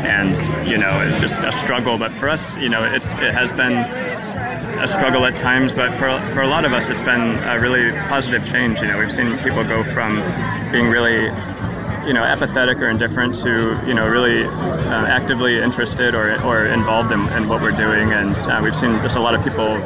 and 0.06 0.37
you 0.68 0.76
know 0.76 1.16
just 1.18 1.40
a 1.40 1.52
struggle. 1.52 1.99
But 1.99 2.12
for 2.12 2.28
us 2.28 2.56
you 2.56 2.68
know 2.68 2.85
it's 2.85 3.12
it 3.12 3.35
has 3.35 3.52
been 3.52 3.73
a 4.83 4.88
struggle 4.88 5.25
at 5.25 5.37
times, 5.37 5.73
but 5.73 5.92
for, 5.92 6.21
for 6.35 6.42
a 6.42 6.49
lot 6.49 6.64
of 6.64 6.73
us, 6.73 6.90
it's 6.90 7.00
been 7.00 7.38
a 7.44 7.59
really 7.59 7.92
positive 8.09 8.44
change. 8.44 8.80
You 8.80 8.88
know, 8.88 8.99
we've 8.99 9.12
seen 9.12 9.38
people 9.38 9.64
go 9.64 9.85
from 9.85 10.16
being 10.73 10.88
really 10.88 11.30
you 12.06 12.12
know 12.12 12.23
apathetic 12.23 12.76
or 12.78 12.90
indifferent 12.90 13.35
to 13.35 13.80
you 13.87 13.94
know 13.94 14.06
really 14.06 14.44
uh, 14.44 15.06
actively 15.06 15.59
interested 15.59 16.14
or, 16.14 16.38
or 16.42 16.66
involved 16.66 17.12
in, 17.12 17.21
in 17.30 17.49
what 17.49 17.62
we're 17.62 17.71
doing. 17.71 18.12
And 18.12 18.37
uh, 18.37 18.61
we've 18.62 18.76
seen 18.76 18.99
just 18.99 19.16
a 19.16 19.21
lot 19.21 19.35
of 19.35 19.42
people 19.42 19.80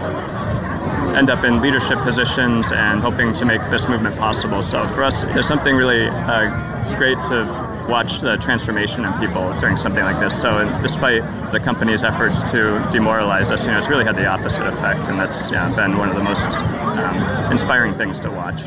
end 1.17 1.31
up 1.31 1.45
in 1.45 1.61
leadership 1.61 1.99
positions 2.01 2.73
and 2.73 3.01
hoping 3.01 3.33
to 3.33 3.45
make 3.45 3.61
this 3.71 3.89
movement 3.89 4.17
possible 4.17 4.63
so 4.63 4.87
for 4.89 5.03
us 5.03 5.23
there's 5.23 5.49
something 5.49 5.75
really 5.75 6.09
uh, 6.09 6.97
great 6.97 7.21
to 7.23 7.69
watch 7.89 8.21
the 8.21 8.37
transformation 8.37 9.05
in 9.05 9.13
people 9.15 9.53
during 9.61 9.77
something 9.77 10.05
like 10.05 10.21
this. 10.21 10.39
So, 10.39 10.69
despite 10.83 11.23
the 11.53 11.59
company's 11.59 12.05
efforts 12.05 12.43
to 12.51 12.87
demoralize 12.93 13.51
us, 13.51 13.65
you 13.65 13.73
know, 13.73 13.79
it's 13.79 13.89
really 13.89 14.05
had 14.05 14.17
the 14.17 14.27
opposite 14.27 14.67
effect, 14.67 15.09
and 15.09 15.19
that's 15.19 15.51
yeah, 15.51 15.75
been 15.75 15.97
one 15.97 16.09
of 16.09 16.15
the 16.15 16.23
most 16.23 16.51
um, 16.51 17.53
inspiring 17.53 17.95
things 17.95 18.21
to 18.21 18.31
watch. 18.31 18.61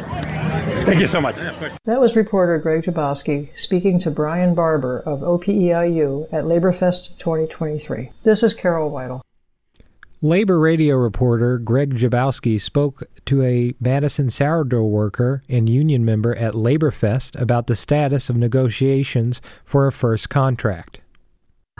Thank 0.85 0.99
you 0.99 1.07
so 1.07 1.21
much. 1.21 1.35
that 1.35 1.99
was 1.99 2.15
reporter 2.15 2.57
Greg 2.57 2.83
Jaboski 2.83 3.55
speaking 3.57 3.99
to 3.99 4.11
Brian 4.11 4.55
Barber 4.55 4.99
of 4.99 5.21
OPEIU 5.21 6.27
at 6.33 6.45
LaborFest 6.45 7.17
2023. 7.19 8.11
This 8.23 8.43
is 8.43 8.53
Carol 8.53 8.91
Weidel. 8.91 9.21
Labor 10.23 10.59
radio 10.59 10.97
reporter 10.97 11.57
Greg 11.57 11.95
Jaboski 11.95 12.61
spoke 12.61 13.01
to 13.25 13.41
a 13.41 13.73
Madison 13.79 14.29
sourdough 14.29 14.85
worker 14.85 15.41
and 15.49 15.67
union 15.67 16.05
member 16.05 16.35
at 16.35 16.53
LaborFest 16.53 17.41
about 17.41 17.65
the 17.65 17.75
status 17.75 18.29
of 18.29 18.35
negotiations 18.35 19.41
for 19.65 19.87
a 19.87 19.91
first 19.91 20.29
contract. 20.29 20.99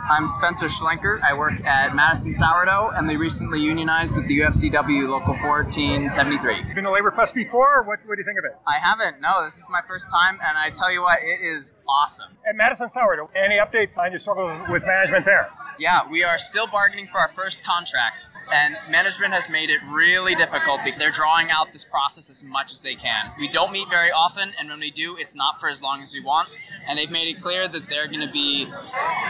I'm 0.10 0.26
Spencer 0.26 0.66
Schlenker. 0.66 1.22
I 1.22 1.36
work 1.36 1.64
at 1.64 1.94
Madison 1.94 2.34
Sourdough, 2.34 2.94
and 2.96 3.08
they 3.08 3.16
recently 3.16 3.60
unionized 3.60 4.16
with 4.16 4.28
the 4.28 4.40
UFCW 4.40 5.08
Local 5.08 5.36
1473. 5.36 6.68
You 6.68 6.74
been 6.74 6.86
to 6.86 6.90
LaborFest 6.90 7.36
before? 7.36 7.84
What, 7.84 8.00
what 8.08 8.16
do 8.16 8.22
you 8.22 8.26
think 8.26 8.40
of 8.40 8.46
it? 8.46 8.58
I 8.66 8.80
haven't. 8.80 9.22
No, 9.22 9.46
this 9.46 9.60
is 9.60 9.68
my 9.70 9.82
first 9.88 10.10
time, 10.10 10.40
and 10.44 10.58
I 10.58 10.72
tell 10.72 10.92
you 10.92 11.04
what, 11.04 11.20
it 11.22 11.46
is 11.46 11.76
awesome. 11.88 12.32
At 12.50 12.56
Madison 12.56 12.90
Sourdough, 12.90 13.28
any 13.36 13.60
updates 13.60 14.00
on 14.00 14.12
your 14.12 14.18
struggle 14.18 14.48
with 14.72 14.84
management 14.88 15.26
there? 15.26 15.52
Yeah, 15.78 16.10
we 16.10 16.24
are 16.24 16.40
still 16.40 16.66
bargaining 16.66 17.08
for 17.12 17.20
our 17.20 17.32
first 17.36 17.64
contract 17.64 18.26
and 18.51 18.75
management 18.89 19.34
has 19.34 19.50
made 19.50 19.70
it 19.70 19.79
really 19.89 20.36
difficult. 20.36 20.81
They're 20.98 21.12
drawing 21.12 21.50
out 21.51 21.72
this 21.74 21.86
process 21.86 22.29
as 22.29 22.43
much 22.43 22.74
as 22.74 22.81
they 22.81 22.96
can. 22.96 23.31
We 23.39 23.48
don't 23.48 23.72
meet 23.72 23.89
very 23.89 24.12
often, 24.12 24.53
and 24.60 24.70
when 24.70 24.79
we 24.79 24.91
do, 24.91 25.17
it's 25.17 25.36
not 25.36 25.60
for 25.60 25.70
as 25.70 25.81
long 25.81 26.01
as 26.01 26.13
we 26.13 26.22
want. 26.22 26.50
And 26.88 26.98
they've 26.98 27.12
made 27.12 27.27
it 27.27 27.41
clear 27.41 27.67
that 27.67 27.88
they're 27.88 28.08
going 28.08 28.25
to 28.25 28.31
be 28.31 28.67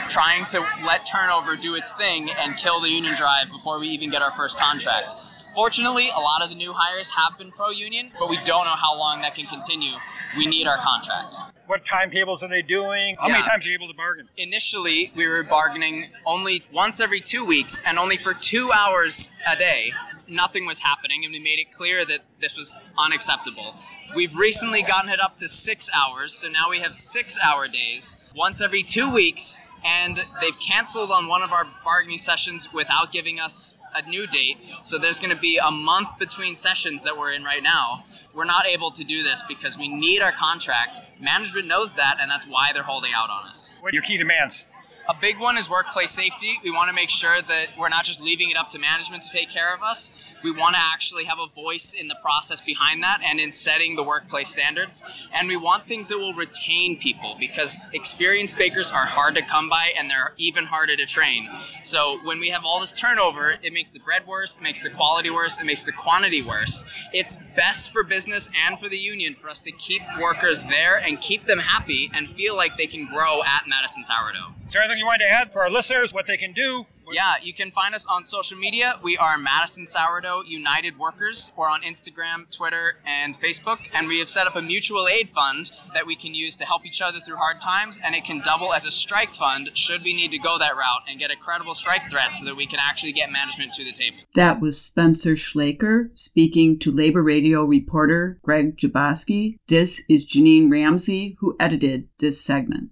trying 0.10 0.46
to 0.48 0.60
let 0.86 1.06
turnover 1.06 1.56
do 1.56 1.76
its 1.76 1.94
thing 1.94 2.30
and 2.32 2.58
kill 2.58 2.82
the 2.82 2.90
union 2.90 3.16
drive 3.16 3.50
before 3.52 3.80
we 3.80 3.88
even 3.90 4.10
get 4.10 4.22
our 4.22 4.32
first 4.32 4.58
contract. 4.58 5.14
Fortunately, 5.54 6.10
a 6.16 6.20
lot 6.20 6.42
of 6.42 6.50
the 6.50 6.56
new 6.56 6.74
hires 6.74 7.12
have 7.12 7.38
been 7.38 7.52
pro 7.52 7.70
union, 7.70 8.12
but 8.18 8.30
we 8.30 8.38
don't 8.38 8.66
know 8.66 8.76
how 8.76 8.98
long 8.98 9.22
that 9.22 9.36
can 9.36 9.46
continue. 9.48 9.94
We 10.38 10.46
need 10.46 10.66
our 10.66 10.78
contract. 10.78 11.36
What 11.68 11.86
timetables 11.86 12.42
are 12.44 12.48
they 12.48 12.62
doing? 12.62 13.18
How 13.20 13.28
yeah. 13.28 13.34
many 13.34 13.48
times 13.48 13.66
are 13.66 13.70
you 13.70 13.76
able 13.76 13.88
to 13.88 13.94
bargain? 13.94 14.30
Initially, 14.38 15.12
we 15.16 15.28
were 15.28 15.44
bargaining 15.44 16.08
only 16.26 16.64
once 16.74 17.00
every 17.00 17.22
two 17.22 17.46
weeks 17.46 17.82
and 17.86 18.00
only 18.00 18.18
for 18.18 18.34
two 18.34 18.72
hours 18.74 19.32
a 19.48 19.56
day. 19.56 19.94
Nothing 20.28 20.66
was 20.66 20.80
happening, 20.80 21.26
and 21.26 21.34
we 21.34 21.40
made 21.40 21.60
it 21.60 21.72
clear 21.72 22.06
that 22.06 22.22
this 22.40 22.56
was 22.56 22.74
unacceptable. 22.98 23.76
We've 24.16 24.36
recently 24.36 24.82
gotten 24.82 25.10
it 25.10 25.22
up 25.22 25.36
to 25.38 25.48
six 25.48 25.90
hours, 25.94 26.34
so 26.34 26.50
now 26.50 26.70
we 26.70 26.80
have 26.80 26.94
six 26.94 27.38
hour 27.40 27.68
days 27.68 28.18
once 28.36 28.62
every 28.62 28.84
two 28.84 29.14
weeks, 29.14 29.58
and 29.84 30.26
they've 30.42 30.60
canceled 30.60 31.12
on 31.12 31.28
one 31.28 31.42
of 31.42 31.52
our 31.52 31.68
bargaining 31.84 32.18
sessions 32.18 32.72
without 32.74 33.12
giving 33.12 33.40
us 33.40 33.76
a 33.96 34.08
new 34.08 34.28
date. 34.28 34.58
So 34.84 34.98
there's 34.98 35.20
going 35.20 35.36
to 35.36 35.42
be 35.42 35.58
a 35.58 35.72
month 35.72 36.18
between 36.20 36.56
sessions 36.56 37.04
that 37.04 37.18
we're 37.18 37.32
in 37.32 37.44
right 37.44 37.64
now. 37.64 38.06
We're 38.34 38.46
not 38.46 38.66
able 38.66 38.92
to 38.92 39.04
do 39.04 39.24
this 39.24 39.44
because 39.48 39.78
we 39.78 39.90
need 39.90 40.22
our 40.22 40.32
contract. 40.32 41.02
Management 41.20 41.68
knows 41.68 41.94
that, 41.96 42.18
and 42.22 42.32
that's 42.32 42.46
why 42.48 42.72
they're 42.74 42.84
holding 42.84 43.12
out 43.14 43.30
on 43.30 43.48
us. 43.48 43.76
What 43.82 43.92
are 43.92 43.96
your 43.96 44.04
key 44.04 44.18
demands? 44.18 44.64
A 45.10 45.16
big 45.20 45.40
one 45.40 45.58
is 45.58 45.70
workplace 45.70 46.12
safety. 46.12 46.60
We 46.64 46.70
want 46.70 46.90
to 46.90 46.94
make 46.94 47.10
sure 47.10 47.42
that 47.42 47.68
we're 47.78 47.90
not 47.90 48.06
just 48.06 48.22
leaving 48.22 48.52
it 48.52 48.58
up 48.58 48.70
to 48.70 48.80
management 48.80 49.24
to 49.24 49.30
take 49.32 49.50
care 49.50 49.74
of 49.74 49.82
us. 49.82 50.12
We 50.44 50.52
want 50.52 50.76
to 50.76 50.82
actually 50.82 51.26
have 51.26 51.40
a 51.40 51.48
voice 51.48 51.94
in 51.94 52.08
the 52.08 52.16
process 52.22 52.62
behind 52.62 53.04
that 53.04 53.20
and 53.24 53.40
in 53.40 53.52
setting 53.52 53.96
the 53.96 54.04
workplace 54.04 54.50
standards. 54.50 55.04
And 55.34 55.48
we 55.48 55.58
want 55.58 55.88
things 55.88 56.10
that 56.10 56.18
will 56.18 56.34
retain 56.34 57.00
people 57.00 57.36
because 57.40 57.78
experienced 57.94 58.58
bakers 58.58 58.92
are 58.92 59.06
hard 59.06 59.36
to 59.36 59.42
come 59.42 59.70
by 59.70 59.92
and 59.98 60.10
they're 60.10 60.34
even 60.38 60.66
harder 60.66 60.96
to 60.96 61.06
train. 61.06 61.48
So 61.84 62.20
when 62.24 62.40
we 62.40 62.50
have 62.50 62.64
all 62.64 62.80
this 62.80 62.94
turnover, 62.94 63.56
it 63.62 63.74
makes 63.74 63.92
the 63.92 64.00
bread 64.00 64.28
worse, 64.28 64.58
it 64.58 64.64
makes 64.64 64.84
the 64.84 64.90
quality 64.90 65.30
worse, 65.30 65.60
it 65.60 65.66
makes 65.66 65.84
the 65.84 65.92
quantity 65.92 66.42
worse. 66.42 66.86
It's 67.12 67.38
best 67.56 67.92
for 67.92 68.04
business 68.04 68.50
and 68.66 68.80
for 68.80 68.88
the 68.88 68.98
union 68.98 69.36
for 69.40 69.50
us 69.50 69.62
to 69.62 69.72
keep 69.72 70.02
workers 70.20 70.64
there 70.64 70.98
and 70.98 71.20
keep 71.20 71.46
them 71.46 71.60
happy 71.60 72.10
and 72.14 72.30
feel 72.36 72.56
like 72.56 72.78
they 72.78 72.88
can 72.88 73.08
grow 73.08 73.44
at 73.44 73.64
Madison 73.68 74.04
Sourdough. 74.04 74.54
Anything 74.92 75.00
you 75.00 75.08
want 75.08 75.22
to 75.22 75.30
add 75.30 75.54
for 75.54 75.62
our 75.62 75.72
listeners, 75.72 76.12
what 76.12 76.28
they 76.28 76.38
can 76.38 76.52
do? 76.52 76.86
Yeah, 77.14 77.36
you 77.42 77.54
can 77.54 77.72
find 77.72 77.94
us 77.94 78.06
on 78.06 78.24
social 78.24 78.58
media. 78.58 78.98
We 79.02 79.18
are 79.18 79.38
Madison 79.38 79.86
Sourdough 79.86 80.44
United 80.48 80.98
Workers. 80.98 81.52
We're 81.58 81.70
on 81.70 81.82
Instagram, 81.82 82.54
Twitter, 82.56 82.98
and 83.06 83.38
Facebook. 83.40 83.80
And 83.94 84.08
we 84.08 84.20
have 84.20 84.30
set 84.30 84.48
up 84.48 84.56
a 84.56 84.62
mutual 84.62 85.08
aid 85.08 85.28
fund 85.28 85.72
that 85.94 86.06
we 86.08 86.16
can 86.16 86.34
use 86.34 86.56
to 86.58 86.66
help 86.66 86.86
each 86.86 87.02
other 87.02 87.20
through 87.20 87.36
hard 87.36 87.60
times. 87.60 88.00
And 88.02 88.16
it 88.16 88.24
can 88.24 88.40
double 88.40 88.74
as 88.74 88.86
a 88.86 88.92
strike 88.92 89.34
fund 89.34 89.72
should 89.74 90.04
we 90.04 90.14
need 90.14 90.32
to 90.32 90.40
go 90.40 90.58
that 90.58 90.78
route 90.78 91.02
and 91.10 91.20
get 91.20 91.32
a 91.32 91.36
credible 91.36 91.76
strike 91.76 92.10
threat 92.10 92.36
so 92.36 92.46
that 92.46 92.56
we 92.56 92.66
can 92.66 92.80
actually 92.80 93.12
get 93.12 93.30
management 93.30 93.74
to 93.74 93.84
the 93.84 93.92
table. 93.92 94.18
That 94.36 94.62
was 94.62 94.82
Spencer 94.82 95.36
Schlaker 95.36 96.18
speaking 96.18 96.80
to 96.80 96.92
Labor 96.92 97.24
Radio 97.24 97.64
reporter 97.64 98.40
Greg 98.42 98.78
Jaboski. 98.78 99.58
This 99.68 100.02
is 100.08 100.26
Janine 100.26 100.72
Ramsey, 100.72 101.36
who 101.40 101.58
edited 101.60 102.08
this 102.20 102.42
segment. 102.42 102.92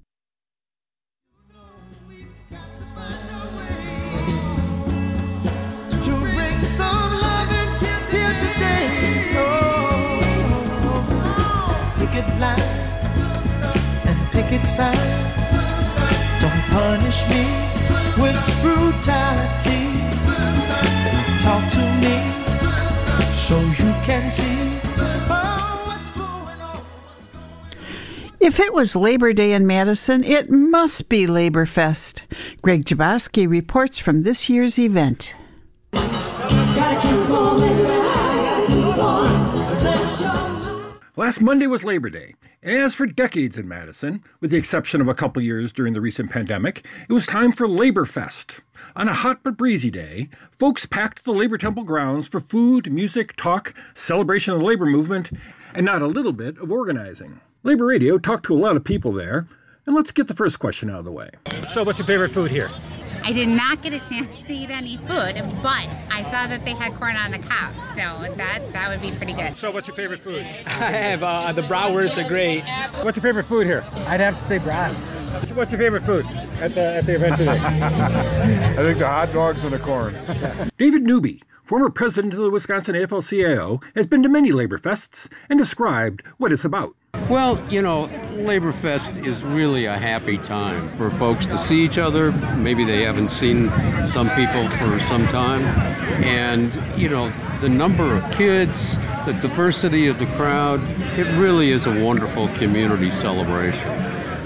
Picket 12.19 12.39
lines 12.39 13.63
and 14.05 14.31
picket 14.31 14.67
signs. 14.67 15.51
Don't 16.41 16.63
punish 16.69 17.21
me 17.29 17.45
with 18.17 18.35
brutality. 18.61 19.87
Talk 21.41 21.71
to 21.73 21.83
me 22.01 22.15
so 23.35 23.59
you 23.59 23.93
can 24.03 24.29
see. 24.29 24.59
If 28.41 28.59
it 28.59 28.73
was 28.73 28.95
Labor 28.95 29.33
Day 29.33 29.51
in 29.51 29.67
Madison, 29.67 30.23
it 30.23 30.49
must 30.49 31.09
be 31.09 31.27
Labor 31.27 31.65
Fest. 31.65 32.23
Greg 32.61 32.85
Jaboski 32.85 33.47
reports 33.49 33.99
from 33.99 34.21
this 34.21 34.49
year's 34.49 34.79
event. 34.79 35.33
Last 41.19 41.41
Monday 41.41 41.67
was 41.67 41.83
Labor 41.83 42.09
Day, 42.09 42.35
and 42.63 42.77
as 42.77 42.95
for 42.95 43.05
decades 43.05 43.57
in 43.57 43.67
Madison, 43.67 44.23
with 44.39 44.51
the 44.51 44.57
exception 44.57 45.01
of 45.01 45.09
a 45.09 45.13
couple 45.13 45.41
years 45.41 45.73
during 45.73 45.91
the 45.91 45.99
recent 45.99 46.31
pandemic, 46.31 46.85
it 47.09 47.11
was 47.11 47.27
time 47.27 47.51
for 47.51 47.67
Labor 47.67 48.05
Fest. 48.05 48.61
On 48.95 49.09
a 49.09 49.13
hot 49.13 49.41
but 49.43 49.57
breezy 49.57 49.91
day, 49.91 50.29
folks 50.57 50.85
packed 50.85 51.25
the 51.25 51.33
Labor 51.33 51.57
Temple 51.57 51.83
grounds 51.83 52.29
for 52.29 52.39
food, 52.39 52.89
music, 52.89 53.35
talk, 53.35 53.73
celebration 53.93 54.53
of 54.53 54.61
the 54.61 54.65
labor 54.65 54.85
movement, 54.85 55.29
and 55.73 55.85
not 55.85 56.01
a 56.01 56.07
little 56.07 56.31
bit 56.31 56.57
of 56.57 56.71
organizing. 56.71 57.41
Labor 57.63 57.87
Radio 57.87 58.17
talked 58.17 58.45
to 58.45 58.55
a 58.55 58.57
lot 58.57 58.77
of 58.77 58.85
people 58.85 59.11
there, 59.11 59.49
and 59.85 59.97
let's 59.97 60.13
get 60.13 60.29
the 60.29 60.33
first 60.33 60.57
question 60.59 60.89
out 60.89 60.99
of 60.99 61.05
the 61.05 61.11
way. 61.11 61.31
So, 61.67 61.83
what's 61.83 61.99
your 61.99 62.07
favorite 62.07 62.31
food 62.31 62.49
here? 62.49 62.71
I 63.29 63.31
did 63.31 63.47
not 63.47 63.83
get 63.83 63.93
a 63.93 63.99
chance 63.99 64.47
to 64.47 64.53
eat 64.55 64.71
any 64.71 64.97
food, 64.97 65.35
but 65.61 65.87
I 66.09 66.23
saw 66.23 66.47
that 66.47 66.65
they 66.65 66.71
had 66.71 66.95
corn 66.95 67.15
on 67.15 67.29
the 67.29 67.37
cob, 67.37 67.75
so 67.89 68.33
that 68.37 68.73
that 68.73 68.89
would 68.89 69.03
be 69.03 69.15
pretty 69.15 69.33
good. 69.33 69.55
So, 69.55 69.69
what's 69.69 69.85
your 69.85 69.95
favorite 69.95 70.23
food? 70.23 70.41
I 70.65 70.89
have 70.89 71.21
uh, 71.21 71.51
the 71.51 71.61
bratwursts 71.61 72.17
are 72.17 72.27
great. 72.27 72.63
What's 73.03 73.17
your 73.17 73.21
favorite 73.21 73.45
food 73.45 73.67
here? 73.67 73.85
I'd 74.07 74.19
have 74.19 74.35
to 74.35 74.43
say 74.43 74.57
brats. 74.57 75.05
What's 75.53 75.71
your 75.71 75.77
favorite 75.77 76.07
food 76.07 76.25
at 76.25 76.73
the 76.73 76.81
at 76.81 77.05
the 77.05 77.17
event 77.17 77.37
today? 77.37 77.59
I 77.61 78.75
think 78.77 78.97
the 78.97 79.07
hot 79.07 79.31
dogs 79.31 79.63
and 79.63 79.73
the 79.73 79.79
corn. 79.79 80.17
David 80.79 81.03
Newby, 81.03 81.43
former 81.61 81.91
president 81.91 82.33
of 82.33 82.39
the 82.39 82.49
Wisconsin 82.49 82.95
AFL-CIO, 82.95 83.79
has 83.93 84.07
been 84.07 84.23
to 84.23 84.29
many 84.29 84.51
labor 84.51 84.79
fests 84.79 85.31
and 85.47 85.59
described 85.59 86.23
what 86.37 86.51
it's 86.51 86.65
about. 86.65 86.95
Well, 87.13 87.63
you 87.71 87.81
know, 87.81 88.05
Labor 88.31 88.71
Fest 88.71 89.15
is 89.17 89.43
really 89.43 89.85
a 89.85 89.97
happy 89.97 90.37
time 90.39 90.95
for 90.97 91.11
folks 91.11 91.45
to 91.47 91.57
see 91.57 91.83
each 91.83 91.97
other. 91.97 92.31
Maybe 92.55 92.85
they 92.85 93.03
haven't 93.03 93.29
seen 93.29 93.69
some 94.09 94.29
people 94.31 94.67
for 94.69 94.99
some 95.01 95.25
time. 95.27 95.63
And, 96.23 96.73
you 96.99 97.09
know, 97.09 97.31
the 97.61 97.69
number 97.69 98.15
of 98.15 98.31
kids, 98.31 98.95
the 99.25 99.37
diversity 99.41 100.07
of 100.07 100.17
the 100.17 100.25
crowd, 100.25 100.81
it 101.19 101.27
really 101.37 101.71
is 101.71 101.85
a 101.85 102.03
wonderful 102.03 102.47
community 102.55 103.11
celebration. 103.11 103.89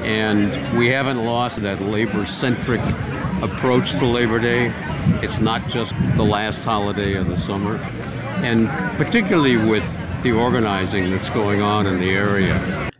And 0.03 0.77
we 0.77 0.87
haven't 0.87 1.23
lost 1.23 1.61
that 1.61 1.81
labor 1.81 2.25
centric 2.25 2.81
approach 3.41 3.91
to 3.91 4.05
Labor 4.05 4.39
Day. 4.39 4.73
It's 5.21 5.39
not 5.39 5.69
just 5.69 5.93
the 6.15 6.23
last 6.23 6.63
holiday 6.63 7.13
of 7.15 7.27
the 7.27 7.37
summer. 7.37 7.77
And 8.43 8.67
particularly 8.97 9.55
with 9.55 9.83
the 10.23 10.31
organizing 10.31 11.11
that's 11.11 11.27
going 11.29 11.61
on 11.61 11.85
in 11.85 11.99
the 11.99 12.11
area. 12.11 12.55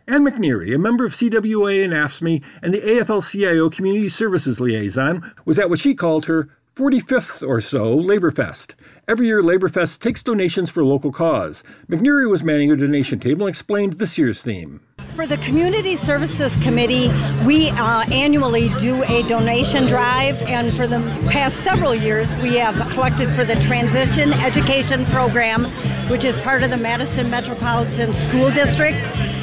Ann 0.06 0.24
McNeary, 0.24 0.74
a 0.74 0.78
member 0.78 1.06
of 1.06 1.12
CWA 1.12 1.82
and 1.82 1.94
AFSCME 1.94 2.44
and 2.62 2.74
the 2.74 2.80
AFL 2.80 3.32
CIO 3.32 3.70
Community 3.70 4.10
Services 4.10 4.60
Liaison, 4.60 5.32
was 5.46 5.58
at 5.58 5.70
what 5.70 5.78
she 5.78 5.94
called 5.94 6.26
her 6.26 6.50
45th 6.76 7.46
or 7.46 7.62
so 7.62 7.96
Labor 7.96 8.30
Fest. 8.30 8.74
Every 9.06 9.26
year, 9.26 9.42
Labor 9.42 9.68
Fest 9.68 10.00
takes 10.00 10.22
donations 10.22 10.70
for 10.70 10.82
local 10.82 11.12
cause. 11.12 11.62
McNeary 11.90 12.28
was 12.30 12.42
manning 12.42 12.72
a 12.72 12.76
donation 12.76 13.18
table 13.18 13.44
and 13.44 13.50
explained 13.50 13.94
this 13.94 14.16
year's 14.16 14.40
theme. 14.40 14.80
For 15.14 15.26
the 15.26 15.36
Community 15.38 15.94
Services 15.94 16.56
Committee, 16.62 17.08
we 17.44 17.68
uh, 17.68 18.04
annually 18.10 18.70
do 18.78 19.02
a 19.04 19.22
donation 19.24 19.86
drive, 19.86 20.40
and 20.44 20.72
for 20.72 20.86
the 20.86 21.00
past 21.30 21.58
several 21.58 21.94
years, 21.94 22.34
we 22.38 22.54
have 22.54 22.74
collected 22.92 23.28
for 23.32 23.44
the 23.44 23.56
Transition 23.56 24.32
Education 24.32 25.04
Program, 25.06 25.66
which 26.08 26.24
is 26.24 26.38
part 26.38 26.62
of 26.62 26.70
the 26.70 26.78
Madison 26.78 27.28
Metropolitan 27.28 28.14
School 28.14 28.50
District, 28.50 28.96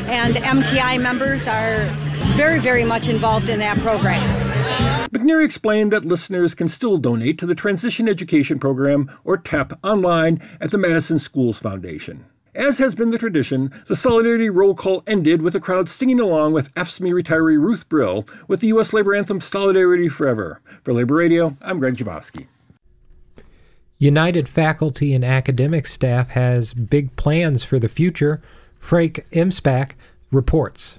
and 0.10 0.38
MTI 0.38 1.00
members 1.00 1.48
are 1.48 1.86
very, 2.36 2.60
very 2.60 2.84
much 2.84 3.08
involved 3.08 3.48
in 3.48 3.60
that 3.60 3.78
program. 3.80 4.51
McNeary 5.12 5.44
explained 5.44 5.92
that 5.92 6.06
listeners 6.06 6.56
can 6.56 6.70
still 6.70 6.96
donate 6.98 7.38
to 7.38 7.46
the 7.46 7.54
Transition 7.54 8.08
Education 8.08 8.60
Program, 8.60 9.12
or 9.26 9.36
TEP, 9.36 9.78
online 9.84 10.42
at 10.62 10.72
the 10.72 10.78
Madison 10.78 11.20
Schools 11.20 11.60
Foundation. 11.60 12.26
As 12.56 12.78
has 12.78 12.96
been 12.96 13.12
the 13.12 13.18
tradition, 13.18 13.74
the 13.88 13.96
Solidarity 13.96 14.50
Roll 14.50 14.74
Call 14.74 15.04
ended 15.06 15.42
with 15.42 15.52
the 15.52 15.60
crowd 15.60 15.90
singing 15.90 16.20
along 16.20 16.54
with 16.54 16.74
AFSCME 16.76 17.12
retiree 17.12 17.60
Ruth 17.60 17.90
Brill 17.90 18.26
with 18.48 18.62
the 18.62 18.68
U.S. 18.68 18.94
labor 18.94 19.14
anthem 19.14 19.42
Solidarity 19.42 20.08
Forever. 20.08 20.62
For 20.82 20.94
Labor 20.94 21.16
Radio, 21.16 21.58
I'm 21.62 21.80
Greg 21.80 21.98
Jaboski. 21.98 22.48
United 23.98 24.48
faculty 24.48 25.14
and 25.14 25.26
academic 25.26 25.88
staff 25.88 26.30
has 26.30 26.74
big 26.74 27.16
plans 27.18 27.64
for 27.64 27.80
the 27.80 27.90
future. 27.90 28.42
Frank 28.80 29.26
Emspak 29.32 29.92
reports. 30.32 30.96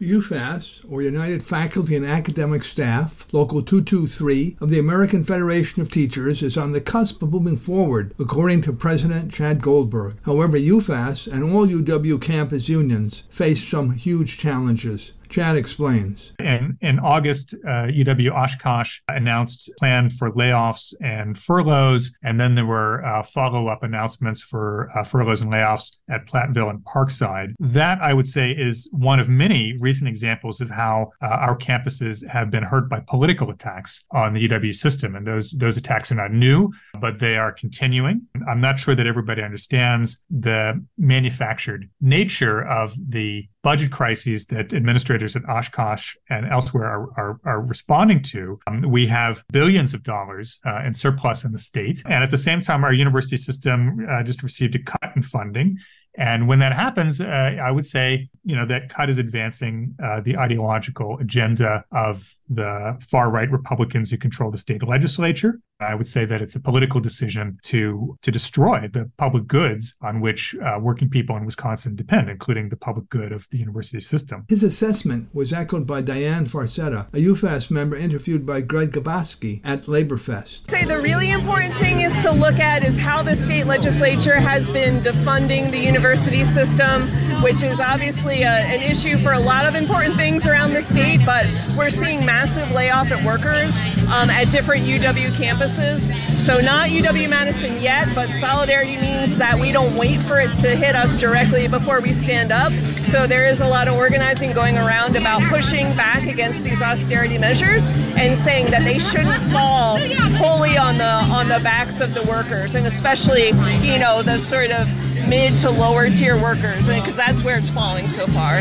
UFAS, 0.00 0.80
or 0.88 1.02
United 1.02 1.42
Faculty 1.42 1.96
and 1.96 2.06
Academic 2.06 2.62
Staff, 2.62 3.26
Local 3.32 3.62
223 3.62 4.56
of 4.60 4.70
the 4.70 4.78
American 4.78 5.24
Federation 5.24 5.82
of 5.82 5.90
Teachers, 5.90 6.40
is 6.40 6.56
on 6.56 6.70
the 6.70 6.80
cusp 6.80 7.20
of 7.20 7.32
moving 7.32 7.56
forward, 7.56 8.14
according 8.16 8.62
to 8.62 8.72
President 8.72 9.32
Chad 9.32 9.60
Goldberg. 9.60 10.14
However, 10.22 10.56
UFAS 10.56 11.26
and 11.26 11.42
all 11.42 11.66
UW 11.66 12.20
campus 12.20 12.68
unions 12.68 13.24
face 13.28 13.66
some 13.66 13.94
huge 13.94 14.38
challenges. 14.38 15.12
Chad 15.28 15.56
explains. 15.56 16.32
In, 16.38 16.78
in 16.80 16.98
August, 16.98 17.54
uh, 17.66 17.88
UW 17.88 18.32
Oshkosh 18.32 19.00
announced 19.08 19.70
plan 19.78 20.10
for 20.10 20.30
layoffs 20.32 20.94
and 21.00 21.38
furloughs, 21.38 22.16
and 22.22 22.40
then 22.40 22.54
there 22.54 22.66
were 22.66 23.04
uh, 23.04 23.22
follow-up 23.22 23.82
announcements 23.82 24.40
for 24.40 24.90
uh, 24.96 25.04
furloughs 25.04 25.42
and 25.42 25.52
layoffs 25.52 25.96
at 26.10 26.26
Platteville 26.26 26.70
and 26.70 26.80
Parkside. 26.80 27.54
That, 27.58 28.00
I 28.00 28.14
would 28.14 28.28
say, 28.28 28.52
is 28.52 28.88
one 28.92 29.20
of 29.20 29.28
many 29.28 29.76
recent 29.78 30.08
examples 30.08 30.60
of 30.60 30.70
how 30.70 31.12
uh, 31.22 31.26
our 31.26 31.56
campuses 31.56 32.26
have 32.26 32.50
been 32.50 32.62
hurt 32.62 32.88
by 32.88 33.00
political 33.00 33.50
attacks 33.50 34.04
on 34.10 34.34
the 34.34 34.48
UW 34.48 34.74
system, 34.74 35.14
and 35.14 35.26
those 35.26 35.52
those 35.52 35.76
attacks 35.76 36.10
are 36.10 36.14
not 36.14 36.32
new, 36.32 36.72
but 37.00 37.18
they 37.18 37.36
are 37.36 37.52
continuing. 37.52 38.26
I'm 38.48 38.60
not 38.60 38.78
sure 38.78 38.94
that 38.94 39.06
everybody 39.06 39.42
understands 39.42 40.22
the 40.30 40.84
manufactured 40.96 41.88
nature 42.00 42.66
of 42.66 42.94
the 43.08 43.48
budget 43.62 43.90
crises 43.90 44.46
that 44.46 44.72
administrators 44.72 45.34
at 45.36 45.48
Oshkosh 45.48 46.14
and 46.30 46.46
elsewhere 46.46 46.86
are, 46.86 47.08
are, 47.16 47.40
are 47.44 47.60
responding 47.60 48.22
to. 48.22 48.58
Um, 48.66 48.80
we 48.82 49.06
have 49.08 49.44
billions 49.52 49.94
of 49.94 50.02
dollars 50.02 50.58
uh, 50.64 50.82
in 50.84 50.94
surplus 50.94 51.44
in 51.44 51.52
the 51.52 51.58
state. 51.58 52.02
And 52.06 52.22
at 52.22 52.30
the 52.30 52.38
same 52.38 52.60
time, 52.60 52.84
our 52.84 52.92
university 52.92 53.36
system 53.36 54.06
uh, 54.08 54.22
just 54.22 54.42
received 54.42 54.74
a 54.74 54.82
cut 54.82 55.12
in 55.16 55.22
funding. 55.22 55.78
And 56.16 56.48
when 56.48 56.58
that 56.58 56.72
happens, 56.72 57.20
uh, 57.20 57.24
I 57.62 57.70
would 57.70 57.86
say, 57.86 58.28
you 58.44 58.56
know, 58.56 58.66
that 58.66 58.88
cut 58.88 59.08
is 59.08 59.18
advancing 59.18 59.94
uh, 60.02 60.20
the 60.20 60.36
ideological 60.36 61.18
agenda 61.18 61.84
of 61.92 62.36
the 62.48 62.98
far 63.08 63.30
right 63.30 63.50
Republicans 63.50 64.10
who 64.10 64.18
control 64.18 64.50
the 64.50 64.58
state 64.58 64.82
legislature. 64.82 65.60
I 65.80 65.94
would 65.94 66.08
say 66.08 66.24
that 66.24 66.42
it's 66.42 66.56
a 66.56 66.60
political 66.60 67.00
decision 67.00 67.58
to 67.64 68.16
to 68.22 68.30
destroy 68.30 68.88
the 68.92 69.10
public 69.16 69.46
goods 69.46 69.94
on 70.02 70.20
which 70.20 70.56
uh, 70.56 70.78
working 70.80 71.08
people 71.08 71.36
in 71.36 71.44
Wisconsin 71.44 71.94
depend, 71.94 72.28
including 72.28 72.68
the 72.68 72.76
public 72.76 73.08
good 73.08 73.32
of 73.32 73.48
the 73.50 73.58
university 73.58 74.00
system. 74.00 74.44
His 74.48 74.62
assessment 74.62 75.34
was 75.34 75.52
echoed 75.52 75.86
by 75.86 76.00
Diane 76.02 76.46
Farcetta, 76.46 77.08
a 77.12 77.18
UFAS 77.18 77.70
member 77.70 77.96
interviewed 77.96 78.44
by 78.44 78.60
Greg 78.60 78.92
Jaboski 78.92 79.60
at 79.64 79.82
LaborFest. 79.84 80.70
Say 80.70 80.84
the 80.84 80.98
really 80.98 81.30
important 81.30 81.74
thing 81.74 82.00
is 82.00 82.18
to 82.20 82.32
look 82.32 82.58
at 82.58 82.82
is 82.84 82.98
how 82.98 83.22
the 83.22 83.36
state 83.36 83.66
legislature 83.66 84.40
has 84.40 84.68
been 84.68 85.00
defunding 85.02 85.70
the 85.70 85.78
university 85.78 86.44
system, 86.44 87.08
which 87.42 87.62
is 87.62 87.80
obviously 87.80 88.42
a, 88.42 88.48
an 88.48 88.82
issue 88.82 89.16
for 89.18 89.32
a 89.32 89.40
lot 89.40 89.66
of 89.66 89.74
important 89.74 90.16
things 90.16 90.46
around 90.46 90.72
the 90.72 90.82
state. 90.82 91.20
But 91.24 91.46
we're 91.76 91.90
seeing 91.90 92.24
massive 92.24 92.70
layoff 92.70 93.10
at 93.10 93.24
workers 93.24 93.82
um, 94.08 94.30
at 94.30 94.50
different 94.50 94.84
UW 94.84 95.30
campuses. 95.32 96.12
So, 96.40 96.60
not 96.60 96.90
UW 96.90 97.28
Madison 97.28 97.80
yet, 97.80 98.14
but 98.14 98.30
solidarity 98.30 98.96
means 98.96 99.38
that 99.38 99.58
we 99.58 99.72
don't 99.72 99.94
wait 99.96 100.22
for 100.22 100.40
it 100.40 100.52
to 100.56 100.76
hit 100.76 100.94
us 100.94 101.16
directly 101.16 101.68
before 101.68 102.00
we 102.00 102.12
stand 102.12 102.52
up. 102.52 102.72
So, 103.04 103.26
there 103.26 103.46
is 103.46 103.60
a 103.60 103.66
lot 103.66 103.88
of 103.88 103.94
organizing 103.94 104.52
going 104.52 104.76
around 104.76 105.16
about 105.16 105.42
pushing 105.42 105.94
back 105.96 106.26
against 106.26 106.64
these 106.64 106.82
austerity 106.82 107.38
measures 107.38 107.88
and 108.16 108.36
saying 108.36 108.70
that 108.70 108.84
they 108.84 108.98
shouldn't 108.98 109.42
fall 109.52 109.98
wholly 110.36 110.76
on 110.76 110.98
the 110.98 111.04
on 111.04 111.48
the 111.48 111.60
backs 111.60 112.00
of 112.00 112.14
the 112.14 112.22
workers, 112.22 112.74
and 112.74 112.86
especially, 112.86 113.48
you 113.80 113.98
know, 113.98 114.22
the 114.22 114.38
sort 114.38 114.70
of 114.70 114.88
mid 115.28 115.58
to 115.58 115.70
lower 115.70 116.10
tier 116.10 116.40
workers, 116.40 116.86
because 116.88 117.16
that's 117.16 117.42
where 117.42 117.58
it's 117.58 117.70
falling 117.70 118.08
so 118.08 118.26
far. 118.26 118.60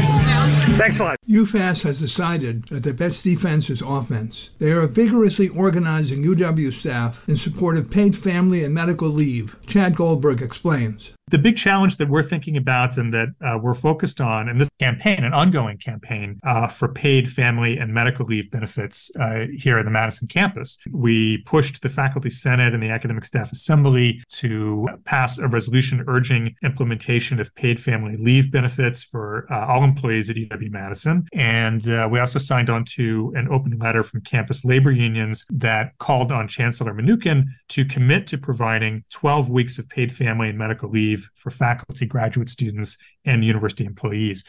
Thanks 0.77 0.99
a 0.99 1.03
lot. 1.03 1.16
UFAS 1.29 1.83
has 1.83 1.99
decided 1.99 2.63
that 2.69 2.83
the 2.83 2.93
best 2.93 3.21
defense 3.21 3.69
is 3.69 3.81
offense. 3.81 4.51
They 4.59 4.71
are 4.71 4.87
vigorously 4.87 5.49
organizing 5.49 6.23
UW 6.23 6.71
staff 6.71 7.27
in 7.27 7.35
support 7.35 7.75
of 7.75 7.89
paid 7.89 8.15
family 8.15 8.63
and 8.63 8.73
medical 8.73 9.09
leave. 9.09 9.57
Chad 9.67 9.93
Goldberg 9.93 10.41
explains. 10.41 11.11
The 11.29 11.37
big 11.37 11.57
challenge 11.57 11.97
that 11.97 12.07
we're 12.07 12.23
thinking 12.23 12.55
about 12.55 12.97
and 12.97 13.13
that 13.13 13.27
uh, 13.41 13.59
we're 13.61 13.73
focused 13.73 14.21
on 14.21 14.47
in 14.47 14.59
this 14.59 14.69
campaign, 14.79 15.25
an 15.25 15.33
ongoing 15.33 15.77
campaign 15.77 16.39
uh, 16.45 16.67
for 16.67 16.87
paid 16.87 17.29
family 17.29 17.77
and 17.77 17.93
medical 17.93 18.25
leave 18.25 18.49
benefits 18.49 19.11
uh, 19.19 19.45
here 19.57 19.77
at 19.77 19.83
the 19.83 19.91
Madison 19.91 20.29
campus, 20.29 20.77
we 20.93 21.39
pushed 21.39 21.81
the 21.81 21.89
Faculty 21.89 22.29
Senate 22.29 22.73
and 22.73 22.81
the 22.81 22.89
Academic 22.89 23.25
Staff 23.25 23.51
Assembly 23.51 24.23
to 24.29 24.87
pass 25.03 25.37
a 25.37 25.49
resolution 25.49 26.01
urging 26.07 26.55
implementation 26.63 27.41
of 27.41 27.53
paid 27.55 27.77
family 27.77 28.15
leave 28.17 28.49
benefits 28.49 29.03
for 29.03 29.47
uh, 29.51 29.65
all 29.65 29.83
employees 29.83 30.29
at 30.29 30.37
UW 30.37 30.71
Madison. 30.71 31.16
And 31.33 31.87
uh, 31.89 32.07
we 32.11 32.19
also 32.19 32.39
signed 32.39 32.69
on 32.69 32.85
to 32.95 33.33
an 33.35 33.47
open 33.49 33.77
letter 33.77 34.03
from 34.03 34.21
campus 34.21 34.65
labor 34.65 34.91
unions 34.91 35.45
that 35.49 35.97
called 35.99 36.31
on 36.31 36.47
Chancellor 36.47 36.93
Mnookin 36.93 37.45
to 37.69 37.85
commit 37.85 38.27
to 38.27 38.37
providing 38.37 39.03
12 39.11 39.49
weeks 39.49 39.77
of 39.77 39.87
paid 39.89 40.13
family 40.13 40.49
and 40.49 40.57
medical 40.57 40.89
leave 40.89 41.29
for 41.35 41.51
faculty, 41.51 42.05
graduate 42.05 42.49
students, 42.49 42.97
and 43.25 43.43
university 43.43 43.85
employees. 43.85 44.43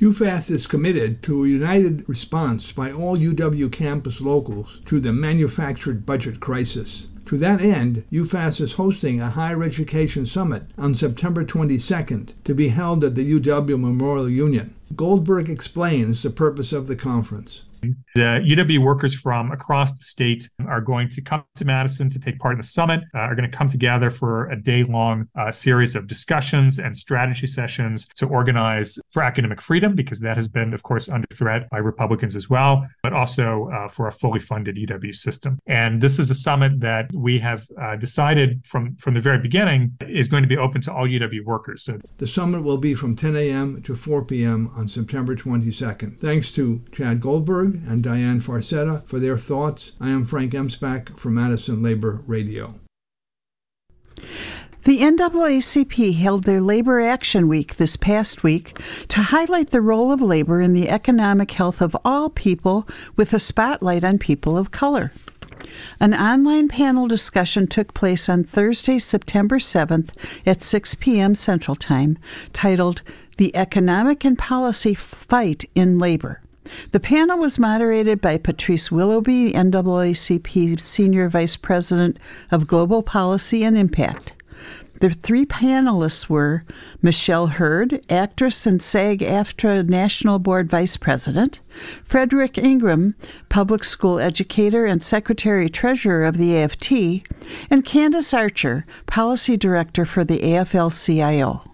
UFAS 0.00 0.50
is 0.50 0.66
committed 0.66 1.22
to 1.22 1.44
a 1.44 1.48
united 1.48 2.08
response 2.08 2.72
by 2.72 2.90
all 2.90 3.16
UW 3.16 3.70
campus 3.70 4.20
locals 4.20 4.80
to 4.86 4.98
the 4.98 5.12
manufactured 5.12 6.04
budget 6.04 6.40
crisis. 6.40 7.06
To 7.26 7.38
that 7.38 7.60
end, 7.60 8.04
UFAS 8.12 8.60
is 8.60 8.74
hosting 8.74 9.20
a 9.20 9.30
higher 9.30 9.62
education 9.62 10.26
summit 10.26 10.64
on 10.76 10.94
September 10.94 11.44
22nd 11.44 12.34
to 12.44 12.54
be 12.54 12.68
held 12.68 13.02
at 13.02 13.14
the 13.14 13.38
UW 13.38 13.80
Memorial 13.80 14.28
Union. 14.28 14.74
Goldberg 14.96 15.48
explains 15.48 16.22
the 16.22 16.30
purpose 16.30 16.72
of 16.72 16.86
the 16.86 16.94
conference. 16.94 17.62
The 18.14 18.42
UW 18.52 18.78
workers 18.78 19.14
from 19.14 19.50
across 19.52 19.92
the 19.92 20.04
state 20.04 20.48
are 20.66 20.80
going 20.80 21.08
to 21.10 21.20
come 21.20 21.44
to 21.56 21.64
Madison 21.64 22.08
to 22.10 22.18
take 22.18 22.38
part 22.38 22.52
in 22.52 22.58
the 22.58 22.66
summit, 22.66 23.00
uh, 23.14 23.18
are 23.18 23.34
going 23.34 23.50
to 23.50 23.56
come 23.56 23.68
together 23.68 24.10
for 24.10 24.50
a 24.50 24.56
day 24.60 24.84
long 24.84 25.28
uh, 25.38 25.50
series 25.50 25.96
of 25.96 26.06
discussions 26.06 26.78
and 26.78 26.96
strategy 26.96 27.46
sessions 27.46 28.06
to 28.16 28.26
organize 28.26 28.98
for 29.10 29.22
academic 29.22 29.60
freedom, 29.60 29.94
because 29.94 30.20
that 30.20 30.36
has 30.36 30.48
been, 30.48 30.72
of 30.72 30.82
course, 30.82 31.08
under 31.08 31.26
threat 31.32 31.68
by 31.70 31.78
Republicans 31.78 32.36
as 32.36 32.48
well, 32.48 32.86
but 33.02 33.12
also 33.12 33.68
uh, 33.74 33.88
for 33.88 34.06
a 34.08 34.12
fully 34.12 34.40
funded 34.40 34.76
UW 34.76 35.14
system. 35.14 35.58
And 35.66 36.00
this 36.00 36.18
is 36.18 36.30
a 36.30 36.34
summit 36.34 36.80
that 36.80 37.10
we 37.12 37.38
have 37.40 37.66
uh, 37.80 37.96
decided 37.96 38.64
from, 38.64 38.96
from 38.96 39.14
the 39.14 39.20
very 39.20 39.38
beginning 39.38 39.96
is 40.08 40.28
going 40.28 40.42
to 40.42 40.48
be 40.48 40.56
open 40.56 40.80
to 40.82 40.92
all 40.92 41.06
UW 41.06 41.44
workers. 41.44 41.82
So 41.82 41.98
the 42.18 42.26
summit 42.26 42.62
will 42.62 42.78
be 42.78 42.94
from 42.94 43.16
10 43.16 43.36
a.m. 43.36 43.82
to 43.82 43.94
4 43.94 44.24
p.m. 44.24 44.70
on 44.76 44.88
September 44.88 45.34
22nd. 45.34 46.18
Thanks 46.20 46.52
to 46.52 46.82
Chad 46.92 47.20
Goldberg 47.20 47.73
and 47.86 48.02
Diane 48.02 48.40
Farcetta 48.40 49.04
for 49.06 49.18
their 49.18 49.38
thoughts. 49.38 49.92
I 50.00 50.10
am 50.10 50.24
Frank 50.24 50.52
Emspak 50.52 51.18
for 51.18 51.30
Madison 51.30 51.82
Labor 51.82 52.22
Radio. 52.26 52.74
The 54.84 54.98
NAACP 54.98 56.14
held 56.16 56.44
their 56.44 56.60
Labor 56.60 57.00
Action 57.00 57.48
Week 57.48 57.76
this 57.76 57.96
past 57.96 58.42
week 58.42 58.78
to 59.08 59.22
highlight 59.22 59.70
the 59.70 59.80
role 59.80 60.12
of 60.12 60.20
labor 60.20 60.60
in 60.60 60.74
the 60.74 60.90
economic 60.90 61.52
health 61.52 61.80
of 61.80 61.96
all 62.04 62.28
people 62.28 62.86
with 63.16 63.32
a 63.32 63.38
spotlight 63.38 64.04
on 64.04 64.18
people 64.18 64.58
of 64.58 64.70
color. 64.70 65.10
An 66.00 66.12
online 66.12 66.68
panel 66.68 67.08
discussion 67.08 67.66
took 67.66 67.94
place 67.94 68.28
on 68.28 68.44
Thursday, 68.44 68.98
September 68.98 69.58
7th 69.58 70.10
at 70.44 70.60
6 70.60 70.96
p.m. 70.96 71.34
Central 71.34 71.76
Time, 71.76 72.18
titled 72.52 73.00
The 73.38 73.56
Economic 73.56 74.22
and 74.24 74.38
Policy 74.38 74.94
Fight 74.94 75.64
in 75.74 75.98
Labor. 75.98 76.42
The 76.92 77.00
panel 77.00 77.38
was 77.38 77.58
moderated 77.58 78.20
by 78.20 78.38
Patrice 78.38 78.90
Willoughby, 78.90 79.52
NAACP 79.52 80.80
Senior 80.80 81.28
Vice 81.28 81.56
President 81.56 82.18
of 82.50 82.66
Global 82.66 83.02
Policy 83.02 83.64
and 83.64 83.76
Impact. 83.76 84.32
The 85.00 85.10
three 85.10 85.44
panelists 85.44 86.28
were 86.30 86.64
Michelle 87.02 87.48
Hurd, 87.48 88.02
actress 88.08 88.64
and 88.66 88.82
SAG 88.82 89.18
AFTRA 89.18 89.86
National 89.86 90.38
Board 90.38 90.70
Vice 90.70 90.96
President, 90.96 91.60
Frederick 92.02 92.56
Ingram, 92.56 93.14
public 93.48 93.84
school 93.84 94.18
educator 94.18 94.86
and 94.86 95.02
Secretary 95.02 95.68
Treasurer 95.68 96.24
of 96.24 96.38
the 96.38 96.56
AFT, 96.56 97.22
and 97.68 97.84
Candace 97.84 98.32
Archer, 98.32 98.86
Policy 99.06 99.56
Director 99.56 100.06
for 100.06 100.24
the 100.24 100.38
AFL 100.38 100.90
CIO. 100.90 101.73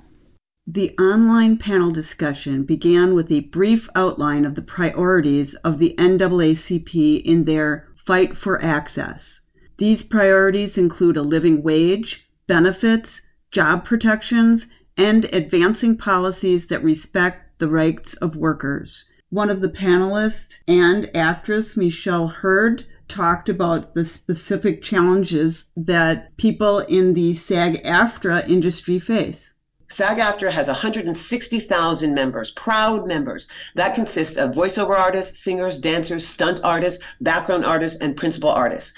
The 0.73 0.97
online 0.99 1.57
panel 1.57 1.91
discussion 1.91 2.63
began 2.63 3.13
with 3.17 3.33
a 3.33 3.41
brief 3.41 3.89
outline 3.97 4.45
of 4.45 4.55
the 4.55 4.63
priorities 4.63 5.57
of 5.65 5.79
the 5.79 5.97
NAACP 5.99 7.23
in 7.25 7.45
their 7.45 7.89
fight 7.97 8.37
for 8.37 8.63
access. 8.63 9.41
These 9.79 10.05
priorities 10.05 10.79
include 10.79 11.17
a 11.17 11.23
living 11.23 11.65
wage, 11.65 12.29
benefits, 12.47 13.21
job 13.51 13.85
protections, 13.85 14.69
and 14.97 15.25
advancing 15.33 15.97
policies 15.97 16.69
that 16.69 16.85
respect 16.85 17.59
the 17.59 17.67
rights 17.67 18.15
of 18.15 18.37
workers. 18.37 19.11
One 19.29 19.51
of 19.51 19.63
the 19.63 19.71
panelists 19.71 20.55
and 20.69 21.11
actress 21.17 21.77
Michelle 21.77 22.29
Hurd 22.29 22.87
talked 23.09 23.49
about 23.49 23.95
the 23.95 24.05
specific 24.05 24.83
challenges 24.83 25.73
that 25.77 26.37
people 26.37 26.79
in 26.79 27.15
the 27.15 27.33
SAG 27.33 27.83
AFTRA 27.83 28.49
industry 28.49 29.01
face. 29.01 29.55
SAG-AFTRA 29.90 30.53
has 30.53 30.68
160,000 30.68 32.14
members, 32.14 32.53
proud 32.53 33.09
members. 33.09 33.48
That 33.74 33.96
consists 33.96 34.37
of 34.37 34.53
voiceover 34.53 34.96
artists, 34.96 35.42
singers, 35.42 35.81
dancers, 35.81 36.26
stunt 36.26 36.61
artists, 36.62 37.05
background 37.20 37.64
artists, 37.64 38.00
and 38.00 38.16
principal 38.16 38.50
artists. 38.50 38.96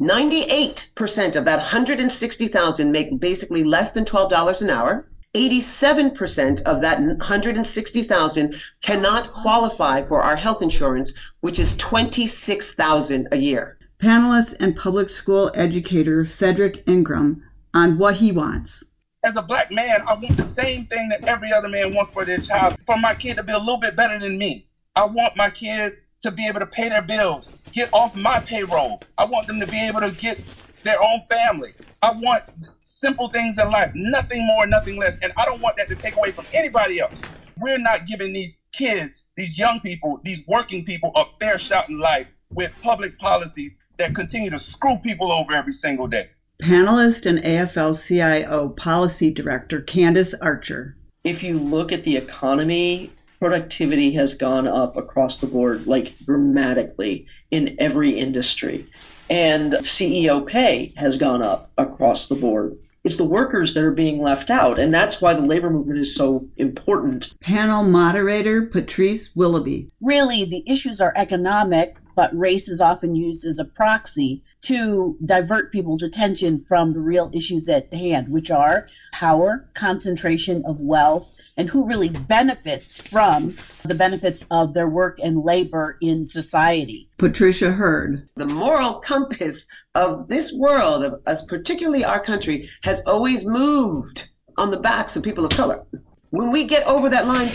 98% 0.00 1.36
of 1.36 1.44
that 1.44 1.58
160,000 1.58 2.90
make 2.90 3.20
basically 3.20 3.62
less 3.62 3.92
than 3.92 4.06
$12 4.06 4.62
an 4.62 4.70
hour. 4.70 5.06
87% 5.34 6.62
of 6.62 6.80
that 6.80 7.00
160,000 7.00 8.62
cannot 8.82 9.30
qualify 9.32 10.02
for 10.02 10.22
our 10.22 10.36
health 10.36 10.62
insurance, 10.62 11.14
which 11.40 11.58
is 11.58 11.76
26,000 11.76 13.28
a 13.32 13.36
year. 13.36 13.78
Panelist 14.02 14.56
and 14.60 14.76
public 14.76 15.10
school 15.10 15.50
educator 15.54 16.24
Frederick 16.24 16.82
Ingram 16.86 17.42
on 17.74 17.98
what 17.98 18.16
he 18.16 18.32
wants 18.32 18.82
as 19.24 19.36
a 19.36 19.42
black 19.42 19.70
man, 19.70 20.02
I 20.06 20.14
want 20.14 20.36
the 20.36 20.46
same 20.46 20.86
thing 20.86 21.08
that 21.10 21.24
every 21.24 21.52
other 21.52 21.68
man 21.68 21.94
wants 21.94 22.10
for 22.10 22.24
their 22.24 22.38
child, 22.38 22.76
for 22.84 22.98
my 22.98 23.14
kid 23.14 23.36
to 23.36 23.42
be 23.42 23.52
a 23.52 23.58
little 23.58 23.78
bit 23.78 23.94
better 23.94 24.18
than 24.18 24.36
me. 24.36 24.66
I 24.96 25.04
want 25.06 25.36
my 25.36 25.48
kid 25.48 25.98
to 26.22 26.30
be 26.30 26.46
able 26.46 26.60
to 26.60 26.66
pay 26.66 26.88
their 26.88 27.02
bills, 27.02 27.48
get 27.72 27.88
off 27.92 28.14
my 28.14 28.40
payroll. 28.40 29.00
I 29.16 29.24
want 29.24 29.46
them 29.46 29.60
to 29.60 29.66
be 29.66 29.80
able 29.80 30.00
to 30.00 30.10
get 30.10 30.40
their 30.82 31.00
own 31.02 31.22
family. 31.30 31.72
I 32.02 32.12
want 32.12 32.42
simple 32.78 33.28
things 33.28 33.58
in 33.58 33.70
life, 33.70 33.92
nothing 33.94 34.44
more, 34.44 34.66
nothing 34.66 34.98
less. 34.98 35.16
And 35.22 35.32
I 35.36 35.44
don't 35.44 35.60
want 35.60 35.76
that 35.76 35.88
to 35.88 35.94
take 35.94 36.16
away 36.16 36.32
from 36.32 36.46
anybody 36.52 37.00
else. 37.00 37.20
We're 37.58 37.78
not 37.78 38.06
giving 38.06 38.32
these 38.32 38.58
kids, 38.72 39.24
these 39.36 39.56
young 39.56 39.80
people, 39.80 40.20
these 40.24 40.42
working 40.48 40.84
people 40.84 41.12
a 41.14 41.24
fair 41.38 41.58
shot 41.58 41.88
in 41.88 41.98
life 41.98 42.26
with 42.50 42.72
public 42.82 43.18
policies 43.18 43.76
that 43.98 44.14
continue 44.14 44.50
to 44.50 44.58
screw 44.58 44.96
people 44.96 45.30
over 45.30 45.52
every 45.52 45.72
single 45.72 46.08
day 46.08 46.30
panelist 46.62 47.26
and 47.26 47.40
AFL 47.40 48.06
CIO 48.06 48.68
Policy 48.68 49.32
Director 49.32 49.80
Candace 49.80 50.32
Archer. 50.34 50.96
If 51.24 51.42
you 51.42 51.58
look 51.58 51.90
at 51.90 52.04
the 52.04 52.16
economy, 52.16 53.12
productivity 53.40 54.12
has 54.12 54.34
gone 54.34 54.68
up 54.68 54.96
across 54.96 55.38
the 55.38 55.48
board, 55.48 55.88
like 55.88 56.16
dramatically 56.18 57.26
in 57.50 57.74
every 57.80 58.16
industry. 58.16 58.86
And 59.28 59.72
CEO 59.72 60.46
pay 60.46 60.92
has 60.96 61.16
gone 61.16 61.42
up 61.42 61.72
across 61.78 62.28
the 62.28 62.36
board. 62.36 62.78
It's 63.02 63.16
the 63.16 63.24
workers 63.24 63.74
that 63.74 63.82
are 63.82 63.90
being 63.90 64.22
left 64.22 64.48
out, 64.48 64.78
and 64.78 64.94
that's 64.94 65.20
why 65.20 65.34
the 65.34 65.40
labor 65.40 65.70
movement 65.70 65.98
is 65.98 66.14
so 66.14 66.48
important. 66.56 67.34
Panel 67.40 67.82
moderator 67.82 68.62
Patrice 68.62 69.34
Willoughby. 69.34 69.88
Really, 70.00 70.44
the 70.44 70.62
issues 70.64 71.00
are 71.00 71.12
economic, 71.16 71.96
but 72.14 72.36
race 72.38 72.68
is 72.68 72.80
often 72.80 73.16
used 73.16 73.44
as 73.44 73.58
a 73.58 73.64
proxy 73.64 74.44
to 74.62 75.18
divert 75.24 75.72
people's 75.72 76.02
attention 76.02 76.64
from 76.64 76.92
the 76.92 77.00
real 77.00 77.30
issues 77.34 77.68
at 77.68 77.92
hand, 77.92 78.28
which 78.28 78.50
are 78.50 78.88
power, 79.12 79.68
concentration 79.74 80.64
of 80.64 80.80
wealth, 80.80 81.28
and 81.56 81.68
who 81.68 81.86
really 81.86 82.08
benefits 82.08 82.98
from 83.00 83.56
the 83.84 83.94
benefits 83.94 84.46
of 84.50 84.72
their 84.74 84.88
work 84.88 85.18
and 85.22 85.44
labor 85.44 85.98
in 86.00 86.26
society. 86.26 87.08
Patricia 87.18 87.72
Heard. 87.72 88.28
The 88.36 88.46
moral 88.46 88.94
compass 89.00 89.66
of 89.94 90.28
this 90.28 90.52
world, 90.52 91.04
of 91.04 91.20
us, 91.26 91.44
particularly 91.44 92.04
our 92.04 92.20
country, 92.20 92.68
has 92.84 93.02
always 93.06 93.44
moved 93.44 94.30
on 94.56 94.70
the 94.70 94.80
backs 94.80 95.16
of 95.16 95.22
people 95.22 95.44
of 95.44 95.52
color. 95.52 95.84
When 96.30 96.50
we 96.50 96.64
get 96.64 96.86
over 96.86 97.08
that 97.10 97.26
line, 97.26 97.50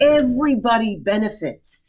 everybody 0.00 0.96
benefits. 0.96 1.88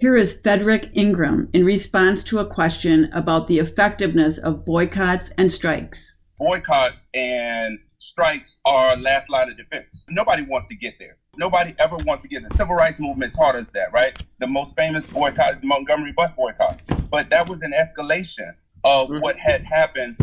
Here 0.00 0.16
is 0.16 0.40
Frederick 0.40 0.88
Ingram 0.94 1.50
in 1.52 1.62
response 1.62 2.22
to 2.22 2.38
a 2.38 2.46
question 2.46 3.10
about 3.12 3.48
the 3.48 3.58
effectiveness 3.58 4.38
of 4.38 4.64
boycotts 4.64 5.30
and 5.36 5.52
strikes. 5.52 6.22
Boycotts 6.38 7.04
and 7.12 7.78
strikes 7.98 8.56
are 8.64 8.96
last 8.96 9.28
line 9.28 9.50
of 9.50 9.58
defense. 9.58 10.06
Nobody 10.08 10.42
wants 10.42 10.68
to 10.68 10.74
get 10.74 10.94
there. 10.98 11.18
Nobody 11.36 11.74
ever 11.78 11.98
wants 12.06 12.22
to 12.22 12.28
get 12.28 12.48
the 12.48 12.54
civil 12.54 12.76
rights 12.76 12.98
movement 12.98 13.34
taught 13.34 13.56
us 13.56 13.70
that, 13.72 13.92
right? 13.92 14.18
The 14.38 14.46
most 14.46 14.74
famous 14.74 15.06
boycott 15.06 15.56
is 15.56 15.60
the 15.60 15.66
Montgomery 15.66 16.12
bus 16.12 16.30
boycott. 16.34 16.80
But 17.10 17.28
that 17.28 17.46
was 17.46 17.60
an 17.60 17.74
escalation 17.74 18.54
of 18.84 19.10
mm-hmm. 19.10 19.20
what 19.20 19.36
had 19.36 19.64
happened 19.64 20.16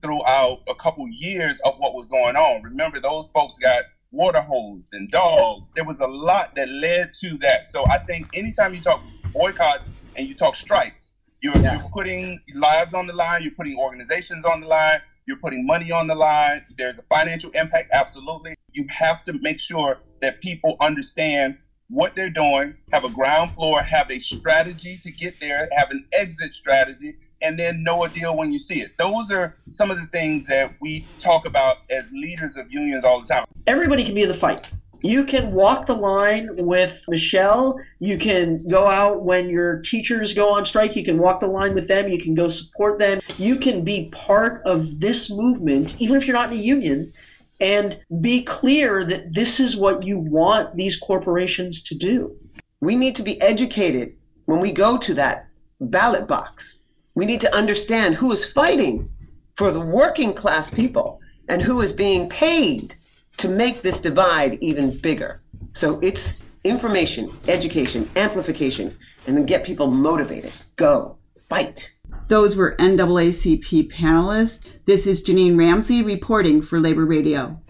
throughout 0.00 0.60
a 0.68 0.76
couple 0.76 1.08
years 1.08 1.58
of 1.64 1.74
what 1.78 1.96
was 1.96 2.06
going 2.06 2.36
on. 2.36 2.62
Remember, 2.62 3.00
those 3.00 3.26
folks 3.34 3.58
got 3.58 3.82
water 4.12 4.42
hosed 4.42 4.90
and 4.92 5.10
dogs. 5.10 5.72
There 5.74 5.84
was 5.84 5.96
a 5.98 6.06
lot 6.06 6.54
that 6.54 6.68
led 6.68 7.12
to 7.14 7.36
that. 7.38 7.66
So 7.66 7.84
I 7.90 7.98
think 7.98 8.28
anytime 8.32 8.74
you 8.74 8.80
talk 8.80 9.02
boycotts 9.34 9.86
and 10.16 10.26
you 10.26 10.34
talk 10.34 10.54
strikes, 10.54 11.12
you're, 11.42 11.56
yeah. 11.58 11.74
you're 11.78 11.90
putting 11.90 12.40
lives 12.54 12.94
on 12.94 13.06
the 13.06 13.12
line, 13.12 13.42
you're 13.42 13.52
putting 13.52 13.76
organizations 13.76 14.46
on 14.46 14.60
the 14.60 14.66
line, 14.66 15.00
you're 15.26 15.36
putting 15.36 15.66
money 15.66 15.90
on 15.90 16.06
the 16.06 16.14
line. 16.14 16.64
There's 16.78 16.98
a 16.98 17.02
financial 17.02 17.50
impact, 17.50 17.90
absolutely. 17.92 18.54
You 18.72 18.86
have 18.90 19.24
to 19.24 19.34
make 19.34 19.58
sure 19.58 19.98
that 20.22 20.40
people 20.40 20.76
understand 20.80 21.58
what 21.88 22.16
they're 22.16 22.30
doing, 22.30 22.74
have 22.92 23.04
a 23.04 23.10
ground 23.10 23.54
floor, 23.54 23.82
have 23.82 24.10
a 24.10 24.18
strategy 24.18 24.98
to 25.02 25.10
get 25.10 25.38
there, 25.40 25.68
have 25.76 25.90
an 25.90 26.06
exit 26.12 26.52
strategy, 26.52 27.16
and 27.42 27.58
then 27.58 27.82
know 27.82 28.04
a 28.04 28.08
deal 28.08 28.36
when 28.36 28.52
you 28.52 28.58
see 28.58 28.80
it. 28.80 28.96
Those 28.98 29.30
are 29.30 29.56
some 29.68 29.90
of 29.90 30.00
the 30.00 30.06
things 30.06 30.46
that 30.46 30.74
we 30.80 31.06
talk 31.18 31.46
about 31.46 31.78
as 31.90 32.10
leaders 32.10 32.56
of 32.56 32.72
unions 32.72 33.04
all 33.04 33.20
the 33.20 33.26
time. 33.26 33.44
Everybody 33.66 34.04
can 34.04 34.14
be 34.14 34.22
in 34.22 34.28
the 34.28 34.34
fight. 34.34 34.70
You 35.04 35.24
can 35.24 35.52
walk 35.52 35.86
the 35.86 35.94
line 35.94 36.48
with 36.56 37.04
Michelle. 37.08 37.78
You 38.00 38.18
can 38.18 38.66
go 38.66 38.86
out 38.86 39.22
when 39.22 39.48
your 39.48 39.80
teachers 39.82 40.34
go 40.34 40.48
on 40.48 40.64
strike. 40.64 40.96
You 40.96 41.04
can 41.04 41.18
walk 41.18 41.40
the 41.40 41.46
line 41.46 41.74
with 41.74 41.88
them. 41.88 42.08
You 42.08 42.18
can 42.18 42.34
go 42.34 42.48
support 42.48 42.98
them. 42.98 43.20
You 43.38 43.56
can 43.56 43.84
be 43.84 44.08
part 44.10 44.62
of 44.64 45.00
this 45.00 45.30
movement, 45.30 45.94
even 46.00 46.16
if 46.16 46.26
you're 46.26 46.34
not 46.34 46.52
in 46.52 46.58
a 46.58 46.62
union, 46.62 47.12
and 47.60 48.00
be 48.20 48.42
clear 48.42 49.04
that 49.04 49.34
this 49.34 49.60
is 49.60 49.76
what 49.76 50.02
you 50.02 50.18
want 50.18 50.74
these 50.74 50.96
corporations 50.96 51.82
to 51.82 51.94
do. 51.94 52.34
We 52.80 52.96
need 52.96 53.14
to 53.16 53.22
be 53.22 53.40
educated 53.40 54.16
when 54.46 54.60
we 54.60 54.72
go 54.72 54.98
to 54.98 55.14
that 55.14 55.46
ballot 55.80 56.26
box 56.26 56.84
we 57.14 57.26
need 57.26 57.40
to 57.42 57.54
understand 57.54 58.16
who 58.16 58.32
is 58.32 58.44
fighting 58.44 59.08
for 59.56 59.70
the 59.70 59.80
working 59.80 60.34
class 60.34 60.70
people 60.70 61.20
and 61.48 61.62
who 61.62 61.80
is 61.80 61.92
being 61.92 62.28
paid 62.28 62.96
to 63.38 63.48
make 63.48 63.82
this 63.82 64.00
divide 64.00 64.58
even 64.60 64.96
bigger. 64.98 65.40
So 65.72 65.98
it's 66.00 66.42
information, 66.62 67.36
education, 67.48 68.08
amplification, 68.16 68.96
and 69.26 69.36
then 69.36 69.46
get 69.46 69.64
people 69.64 69.90
motivated. 69.90 70.52
Go, 70.76 71.18
fight. 71.48 71.92
Those 72.28 72.56
were 72.56 72.74
NAACP 72.78 73.92
panelists. 73.92 74.68
This 74.86 75.06
is 75.06 75.22
Janine 75.22 75.58
Ramsey 75.58 76.02
reporting 76.02 76.62
for 76.62 76.80
Labor 76.80 77.04
Radio. 77.04 77.60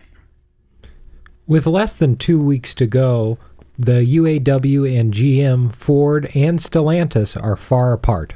With 1.46 1.66
less 1.66 1.92
than 1.92 2.16
two 2.16 2.42
weeks 2.42 2.72
to 2.74 2.86
go, 2.86 3.38
the 3.78 4.04
UAW 4.16 4.98
and 4.98 5.12
GM, 5.12 5.74
Ford, 5.74 6.30
and 6.34 6.58
Stellantis 6.60 7.42
are 7.42 7.56
far 7.56 7.92
apart. 7.92 8.34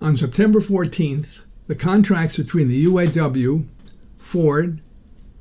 On 0.00 0.16
September 0.16 0.60
14th, 0.60 1.40
the 1.66 1.74
contracts 1.74 2.36
between 2.36 2.68
the 2.68 2.84
UAW, 2.84 3.66
Ford, 4.18 4.80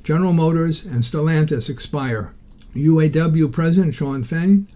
General 0.03 0.33
Motors, 0.33 0.83
and 0.83 1.03
Stellantis 1.03 1.69
expire. 1.69 2.33
UAW 2.75 3.51
President 3.51 3.93
Shawn 3.93 4.23
Fain 4.23 4.67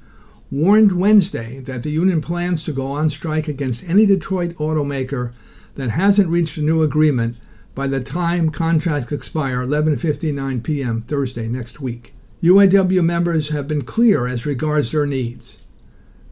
warned 0.52 0.92
Wednesday 0.92 1.60
that 1.62 1.84
the 1.84 1.90
union 1.90 2.22
plans 2.22 2.64
to 2.64 2.72
go 2.72 2.88
on 2.88 3.10
strike 3.10 3.48
against 3.48 3.88
any 3.90 4.06
Detroit 4.06 4.54
automaker 4.56 5.34
that 5.76 5.90
hasn't 5.90 6.30
reached 6.30 6.58
a 6.58 6.62
new 6.62 6.84
agreement 6.84 7.38
by 7.74 7.88
the 7.88 8.00
time 8.00 8.50
contracts 8.50 9.12
expire 9.12 9.58
11:59 9.58 10.64
p.m. 10.64 11.02
Thursday 11.02 11.48
next 11.48 11.82
week. 11.82 12.14
UAW 12.42 13.04
members 13.04 13.50
have 13.50 13.68
been 13.68 13.82
clear 13.82 14.28
as 14.28 14.46
regards 14.46 14.92
their 14.92 15.06
needs. 15.06 15.60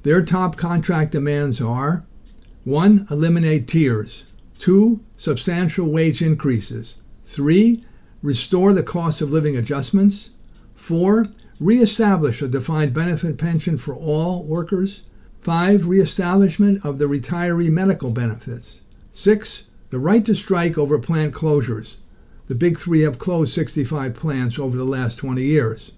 Their 0.04 0.22
top 0.22 0.58
contract 0.58 1.12
demands 1.12 1.60
are 1.60 2.06
1. 2.66 3.08
Eliminate 3.10 3.68
tiers. 3.68 4.26
2. 4.60 5.00
Substantial 5.18 5.88
wage 5.88 6.22
increases. 6.22 6.96
3. 7.26 7.82
Restore 8.24 8.72
the 8.72 8.84
cost 8.84 9.20
of 9.20 9.32
living 9.32 9.58
adjustments. 9.58 10.30
4. 10.76 11.28
Reestablish 11.60 12.42
a 12.42 12.48
defined 12.48 12.94
benefit 12.94 13.38
pension 13.38 13.78
for 13.78 13.94
all 13.94 14.44
workers. 14.44 15.02
5. 15.42 15.86
Reestablishment 15.86 16.86
of 16.86 17.00
the 17.00 17.06
retiree 17.06 17.70
medical 17.70 18.12
benefits. 18.12 18.80
6. 19.12 19.64
The 19.90 20.00
right 20.00 20.24
to 20.24 20.36
strike 20.36 20.78
over 20.78 20.98
plant 21.00 21.34
closures. 21.34 21.98
The 22.48 22.56
big 22.56 22.80
three 22.80 23.02
have 23.02 23.20
closed 23.20 23.54
65 23.54 24.14
plants 24.14 24.58
over 24.58 24.78
the 24.78 24.86
last 24.86 25.18
20 25.18 25.44
years. 25.44 25.92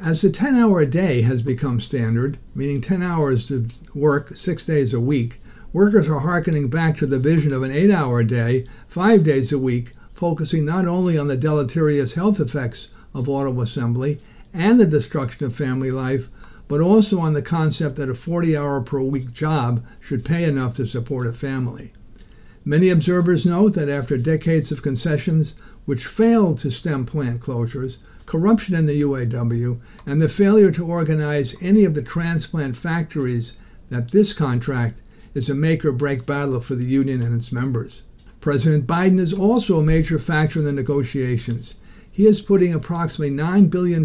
As 0.00 0.22
the 0.22 0.30
10 0.30 0.54
hour 0.54 0.80
a 0.80 0.86
day 0.86 1.20
has 1.20 1.42
become 1.42 1.82
standard, 1.82 2.38
meaning 2.54 2.80
10 2.80 3.02
hours 3.02 3.50
of 3.50 3.94
work 3.94 4.34
six 4.34 4.64
days 4.64 4.94
a 4.94 5.00
week, 5.00 5.38
workers 5.74 6.08
are 6.08 6.20
hearkening 6.20 6.68
back 6.68 6.96
to 6.96 7.06
the 7.06 7.18
vision 7.18 7.52
of 7.52 7.62
an 7.62 7.72
eight 7.72 7.90
hour 7.90 8.24
day, 8.24 8.64
five 8.88 9.22
days 9.22 9.52
a 9.52 9.58
week, 9.58 9.92
focusing 10.18 10.64
not 10.64 10.84
only 10.84 11.16
on 11.16 11.28
the 11.28 11.36
deleterious 11.36 12.14
health 12.14 12.40
effects 12.40 12.88
of 13.14 13.28
auto 13.28 13.60
assembly 13.60 14.18
and 14.52 14.80
the 14.80 14.84
destruction 14.84 15.46
of 15.46 15.54
family 15.54 15.92
life, 15.92 16.28
but 16.66 16.80
also 16.80 17.20
on 17.20 17.34
the 17.34 17.40
concept 17.40 17.94
that 17.94 18.10
a 18.10 18.14
40 18.14 18.56
hour 18.56 18.80
per 18.80 19.00
week 19.00 19.32
job 19.32 19.84
should 20.00 20.24
pay 20.24 20.42
enough 20.42 20.74
to 20.74 20.86
support 20.86 21.28
a 21.28 21.32
family. 21.32 21.92
Many 22.64 22.88
observers 22.88 23.46
note 23.46 23.74
that 23.74 23.88
after 23.88 24.18
decades 24.18 24.72
of 24.72 24.82
concessions 24.82 25.54
which 25.84 26.04
failed 26.04 26.58
to 26.58 26.72
stem 26.72 27.06
plant 27.06 27.40
closures, 27.40 27.98
corruption 28.26 28.74
in 28.74 28.86
the 28.86 29.00
UAW, 29.00 29.78
and 30.04 30.20
the 30.20 30.28
failure 30.28 30.72
to 30.72 30.84
organize 30.84 31.54
any 31.62 31.84
of 31.84 31.94
the 31.94 32.02
transplant 32.02 32.76
factories, 32.76 33.52
that 33.88 34.10
this 34.10 34.32
contract 34.32 35.00
is 35.32 35.48
a 35.48 35.54
make 35.54 35.84
or 35.84 35.92
break 35.92 36.26
battle 36.26 36.60
for 36.60 36.74
the 36.74 36.84
union 36.84 37.22
and 37.22 37.36
its 37.36 37.52
members. 37.52 38.02
President 38.40 38.86
Biden 38.86 39.18
is 39.18 39.32
also 39.32 39.80
a 39.80 39.84
major 39.84 40.18
factor 40.18 40.60
in 40.60 40.64
the 40.64 40.72
negotiations. 40.72 41.74
He 42.10 42.26
is 42.26 42.40
putting 42.40 42.72
approximately 42.72 43.34
$9 43.34 43.68
billion 43.68 44.02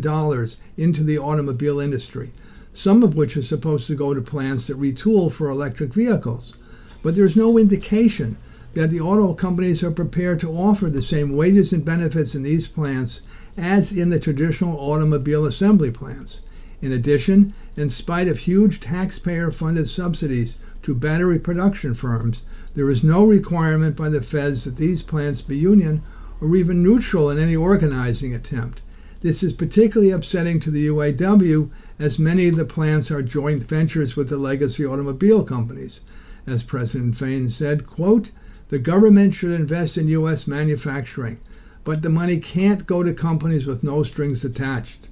into 0.77 1.03
the 1.03 1.19
automobile 1.19 1.79
industry, 1.79 2.31
some 2.73 3.03
of 3.03 3.15
which 3.15 3.37
is 3.37 3.47
supposed 3.47 3.85
to 3.87 3.95
go 3.95 4.13
to 4.13 4.21
plants 4.21 4.67
that 4.67 4.79
retool 4.79 5.31
for 5.31 5.49
electric 5.49 5.93
vehicles. 5.93 6.55
But 7.03 7.15
there's 7.15 7.35
no 7.35 7.57
indication 7.59 8.37
that 8.73 8.89
the 8.89 9.01
auto 9.01 9.33
companies 9.33 9.83
are 9.83 9.91
prepared 9.91 10.39
to 10.39 10.51
offer 10.51 10.89
the 10.89 11.01
same 11.01 11.35
wages 11.35 11.71
and 11.71 11.85
benefits 11.85 12.33
in 12.33 12.41
these 12.41 12.67
plants 12.67 13.21
as 13.55 13.91
in 13.91 14.09
the 14.09 14.19
traditional 14.19 14.77
automobile 14.79 15.45
assembly 15.45 15.91
plants. 15.91 16.41
In 16.81 16.91
addition, 16.91 17.53
in 17.77 17.87
spite 17.87 18.27
of 18.27 18.39
huge 18.39 18.79
taxpayer 18.79 19.51
funded 19.51 19.87
subsidies 19.87 20.57
to 20.81 20.95
battery 20.95 21.39
production 21.39 21.93
firms, 21.93 22.41
there 22.75 22.89
is 22.89 23.03
no 23.03 23.25
requirement 23.25 23.95
by 23.95 24.09
the 24.09 24.21
feds 24.21 24.63
that 24.63 24.77
these 24.77 25.03
plants 25.03 25.41
be 25.41 25.57
union 25.57 26.01
or 26.41 26.55
even 26.55 26.81
neutral 26.81 27.29
in 27.29 27.37
any 27.37 27.55
organizing 27.55 28.33
attempt. 28.33 28.81
This 29.21 29.43
is 29.43 29.53
particularly 29.53 30.11
upsetting 30.11 30.59
to 30.59 30.71
the 30.71 30.87
UAW 30.87 31.69
as 31.97 32.19
many 32.19 32.47
of 32.47 32.57
the 32.57 32.65
plants 32.65 33.09
are 33.11 33.21
joint 33.21 33.63
ventures 33.63 34.15
with 34.15 34.27
the 34.29 34.37
legacy 34.37 34.85
automobile 34.85 35.43
companies. 35.43 36.01
As 36.45 36.63
President 36.63 37.15
Fain 37.15 37.49
said, 37.49 37.87
quote, 37.87 38.31
the 38.69 38.79
government 38.79 39.33
should 39.33 39.51
invest 39.51 39.97
in 39.97 40.07
U.S. 40.09 40.47
manufacturing, 40.47 41.39
but 41.83 42.01
the 42.01 42.09
money 42.09 42.37
can't 42.37 42.85
go 42.85 43.03
to 43.03 43.13
companies 43.13 43.65
with 43.65 43.83
no 43.83 44.03
strings 44.03 44.43
attached. 44.43 45.07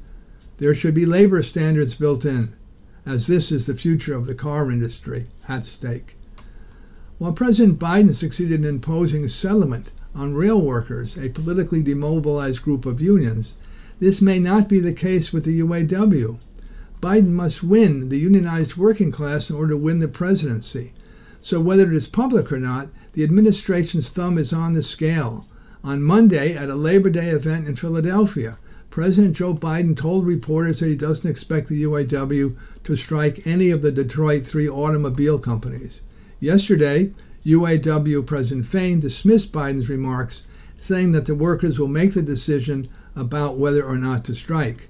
There 0.57 0.73
should 0.73 0.93
be 0.93 1.05
labor 1.05 1.43
standards 1.43 1.95
built 1.95 2.25
in 2.25 2.53
as 3.05 3.27
this 3.27 3.51
is 3.51 3.65
the 3.65 3.75
future 3.75 4.15
of 4.15 4.25
the 4.25 4.35
car 4.35 4.69
industry 4.69 5.27
at 5.47 5.63
stake. 5.63 6.15
While 7.21 7.33
President 7.33 7.77
Biden 7.77 8.15
succeeded 8.15 8.61
in 8.61 8.65
imposing 8.65 9.27
settlement 9.27 9.91
on 10.15 10.33
rail 10.33 10.59
workers, 10.59 11.15
a 11.15 11.29
politically 11.29 11.83
demobilized 11.83 12.63
group 12.63 12.83
of 12.83 12.99
unions, 12.99 13.53
this 13.99 14.23
may 14.23 14.39
not 14.39 14.67
be 14.67 14.79
the 14.79 14.91
case 14.91 15.31
with 15.31 15.43
the 15.43 15.59
UAW. 15.59 16.39
Biden 16.99 17.29
must 17.29 17.61
win 17.61 18.09
the 18.09 18.17
unionized 18.17 18.75
working 18.75 19.11
class 19.11 19.51
in 19.51 19.55
order 19.55 19.73
to 19.73 19.77
win 19.77 19.99
the 19.99 20.07
presidency. 20.07 20.93
So, 21.41 21.61
whether 21.61 21.91
it 21.91 21.95
is 21.95 22.07
public 22.07 22.51
or 22.51 22.59
not, 22.59 22.87
the 23.13 23.23
administration's 23.23 24.09
thumb 24.09 24.39
is 24.39 24.51
on 24.51 24.73
the 24.73 24.81
scale. 24.81 25.45
On 25.83 26.01
Monday, 26.01 26.55
at 26.55 26.71
a 26.71 26.75
Labor 26.75 27.11
Day 27.11 27.29
event 27.29 27.67
in 27.67 27.75
Philadelphia, 27.75 28.57
President 28.89 29.35
Joe 29.35 29.53
Biden 29.53 29.95
told 29.95 30.25
reporters 30.25 30.79
that 30.79 30.87
he 30.87 30.95
doesn't 30.95 31.29
expect 31.29 31.69
the 31.69 31.83
UAW 31.83 32.55
to 32.83 32.95
strike 32.95 33.45
any 33.45 33.69
of 33.69 33.83
the 33.83 33.91
Detroit 33.91 34.47
three 34.47 34.67
automobile 34.67 35.37
companies. 35.37 36.01
Yesterday, 36.43 37.11
UAW 37.45 38.25
President 38.25 38.65
Fain 38.65 38.99
dismissed 38.99 39.51
Biden's 39.51 39.89
remarks, 39.89 40.43
saying 40.75 41.11
that 41.11 41.27
the 41.27 41.35
workers 41.35 41.77
will 41.77 41.87
make 41.87 42.13
the 42.13 42.23
decision 42.23 42.87
about 43.15 43.59
whether 43.59 43.85
or 43.85 43.95
not 43.95 44.25
to 44.25 44.33
strike. 44.33 44.89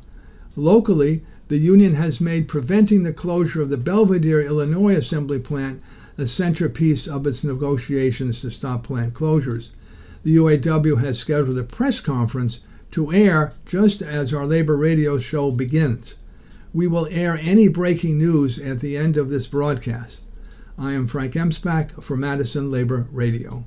Locally, 0.55 1.23
the 1.49 1.57
union 1.57 1.95
has 1.95 2.21
made 2.21 2.47
preventing 2.47 3.03
the 3.03 3.11
closure 3.11 3.61
of 3.61 3.69
the 3.69 3.75
Belvidere, 3.75 4.45
Illinois 4.45 4.95
assembly 4.95 5.39
plant 5.39 5.81
a 6.17 6.25
centerpiece 6.25 7.05
of 7.05 7.27
its 7.27 7.43
negotiations 7.43 8.39
to 8.39 8.49
stop 8.49 8.83
plant 8.83 9.13
closures. 9.13 9.71
The 10.23 10.37
UAW 10.37 11.01
has 11.01 11.19
scheduled 11.19 11.57
a 11.57 11.63
press 11.63 11.99
conference 11.99 12.61
to 12.91 13.11
air 13.11 13.51
just 13.65 14.01
as 14.01 14.33
our 14.33 14.45
labor 14.45 14.77
radio 14.77 15.19
show 15.19 15.51
begins. 15.51 16.15
We 16.73 16.87
will 16.87 17.09
air 17.11 17.37
any 17.41 17.67
breaking 17.67 18.17
news 18.17 18.57
at 18.57 18.79
the 18.79 18.95
end 18.95 19.17
of 19.17 19.29
this 19.29 19.47
broadcast. 19.47 20.23
I 20.81 20.93
am 20.93 21.05
Frank 21.05 21.33
Emspak 21.33 22.03
for 22.03 22.17
Madison 22.17 22.71
Labor 22.71 23.05
Radio. 23.11 23.65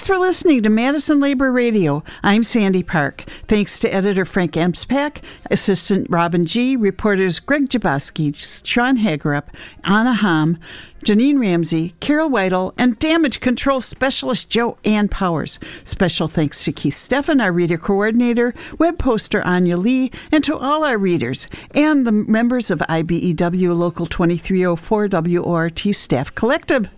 Thanks 0.00 0.08
for 0.08 0.18
listening 0.18 0.62
to 0.62 0.70
Madison 0.70 1.20
Labor 1.20 1.52
Radio. 1.52 2.02
I'm 2.22 2.42
Sandy 2.42 2.82
Park. 2.82 3.26
Thanks 3.46 3.78
to 3.80 3.92
editor 3.92 4.24
Frank 4.24 4.52
Emspak, 4.52 5.22
assistant 5.50 6.06
Robin 6.08 6.46
G., 6.46 6.74
reporters 6.74 7.38
Greg 7.38 7.68
Jaboski, 7.68 8.34
Sean 8.64 8.96
Hagerup, 8.96 9.48
Anna 9.84 10.14
Ham, 10.14 10.58
Janine 11.04 11.38
Ramsey, 11.38 11.94
Carol 12.00 12.30
Weidel, 12.30 12.72
and 12.78 12.98
damage 12.98 13.40
control 13.40 13.82
specialist 13.82 14.48
Joe 14.48 14.78
Ann 14.86 15.10
Powers. 15.10 15.58
Special 15.84 16.28
thanks 16.28 16.64
to 16.64 16.72
Keith 16.72 16.94
Steffen, 16.94 17.42
our 17.42 17.52
reader 17.52 17.76
coordinator, 17.76 18.54
web 18.78 18.98
poster 18.98 19.42
Anya 19.42 19.76
Lee, 19.76 20.10
and 20.32 20.42
to 20.44 20.56
all 20.56 20.82
our 20.82 20.96
readers 20.96 21.46
and 21.72 22.06
the 22.06 22.12
members 22.12 22.70
of 22.70 22.78
IBEW 22.78 23.76
Local 23.76 24.06
2304 24.06 25.08
WORT 25.12 25.78
Staff 25.92 26.34
Collective. 26.34 26.88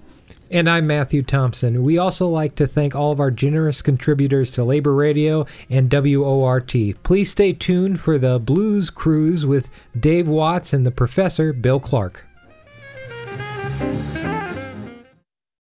And 0.53 0.69
I'm 0.69 0.87
Matthew 0.87 1.23
Thompson. 1.23 1.83
We 1.83 1.97
also 1.97 2.29
like 2.29 2.57
to 2.57 2.67
thank 2.67 2.95
all 2.95 3.11
of 3.11 3.21
our 3.21 3.31
generous 3.31 3.81
contributors 3.81 4.51
to 4.51 4.62
Labor 4.62 4.93
Radio 4.93 5.47
and 5.71 5.91
WORT. 5.91 6.75
Please 7.03 7.31
stay 7.31 7.55
tuned 7.55 8.01
for 8.01 8.19
the 8.19 8.38
Blues 8.38 8.91
Cruise 8.91 9.47
with 9.47 9.71
Dave 9.99 10.29
Watts 10.29 10.75
and 10.75 10.85
the 10.85 10.91
professor 10.91 11.55
Bill 11.55 11.81
Clark. 11.81 12.27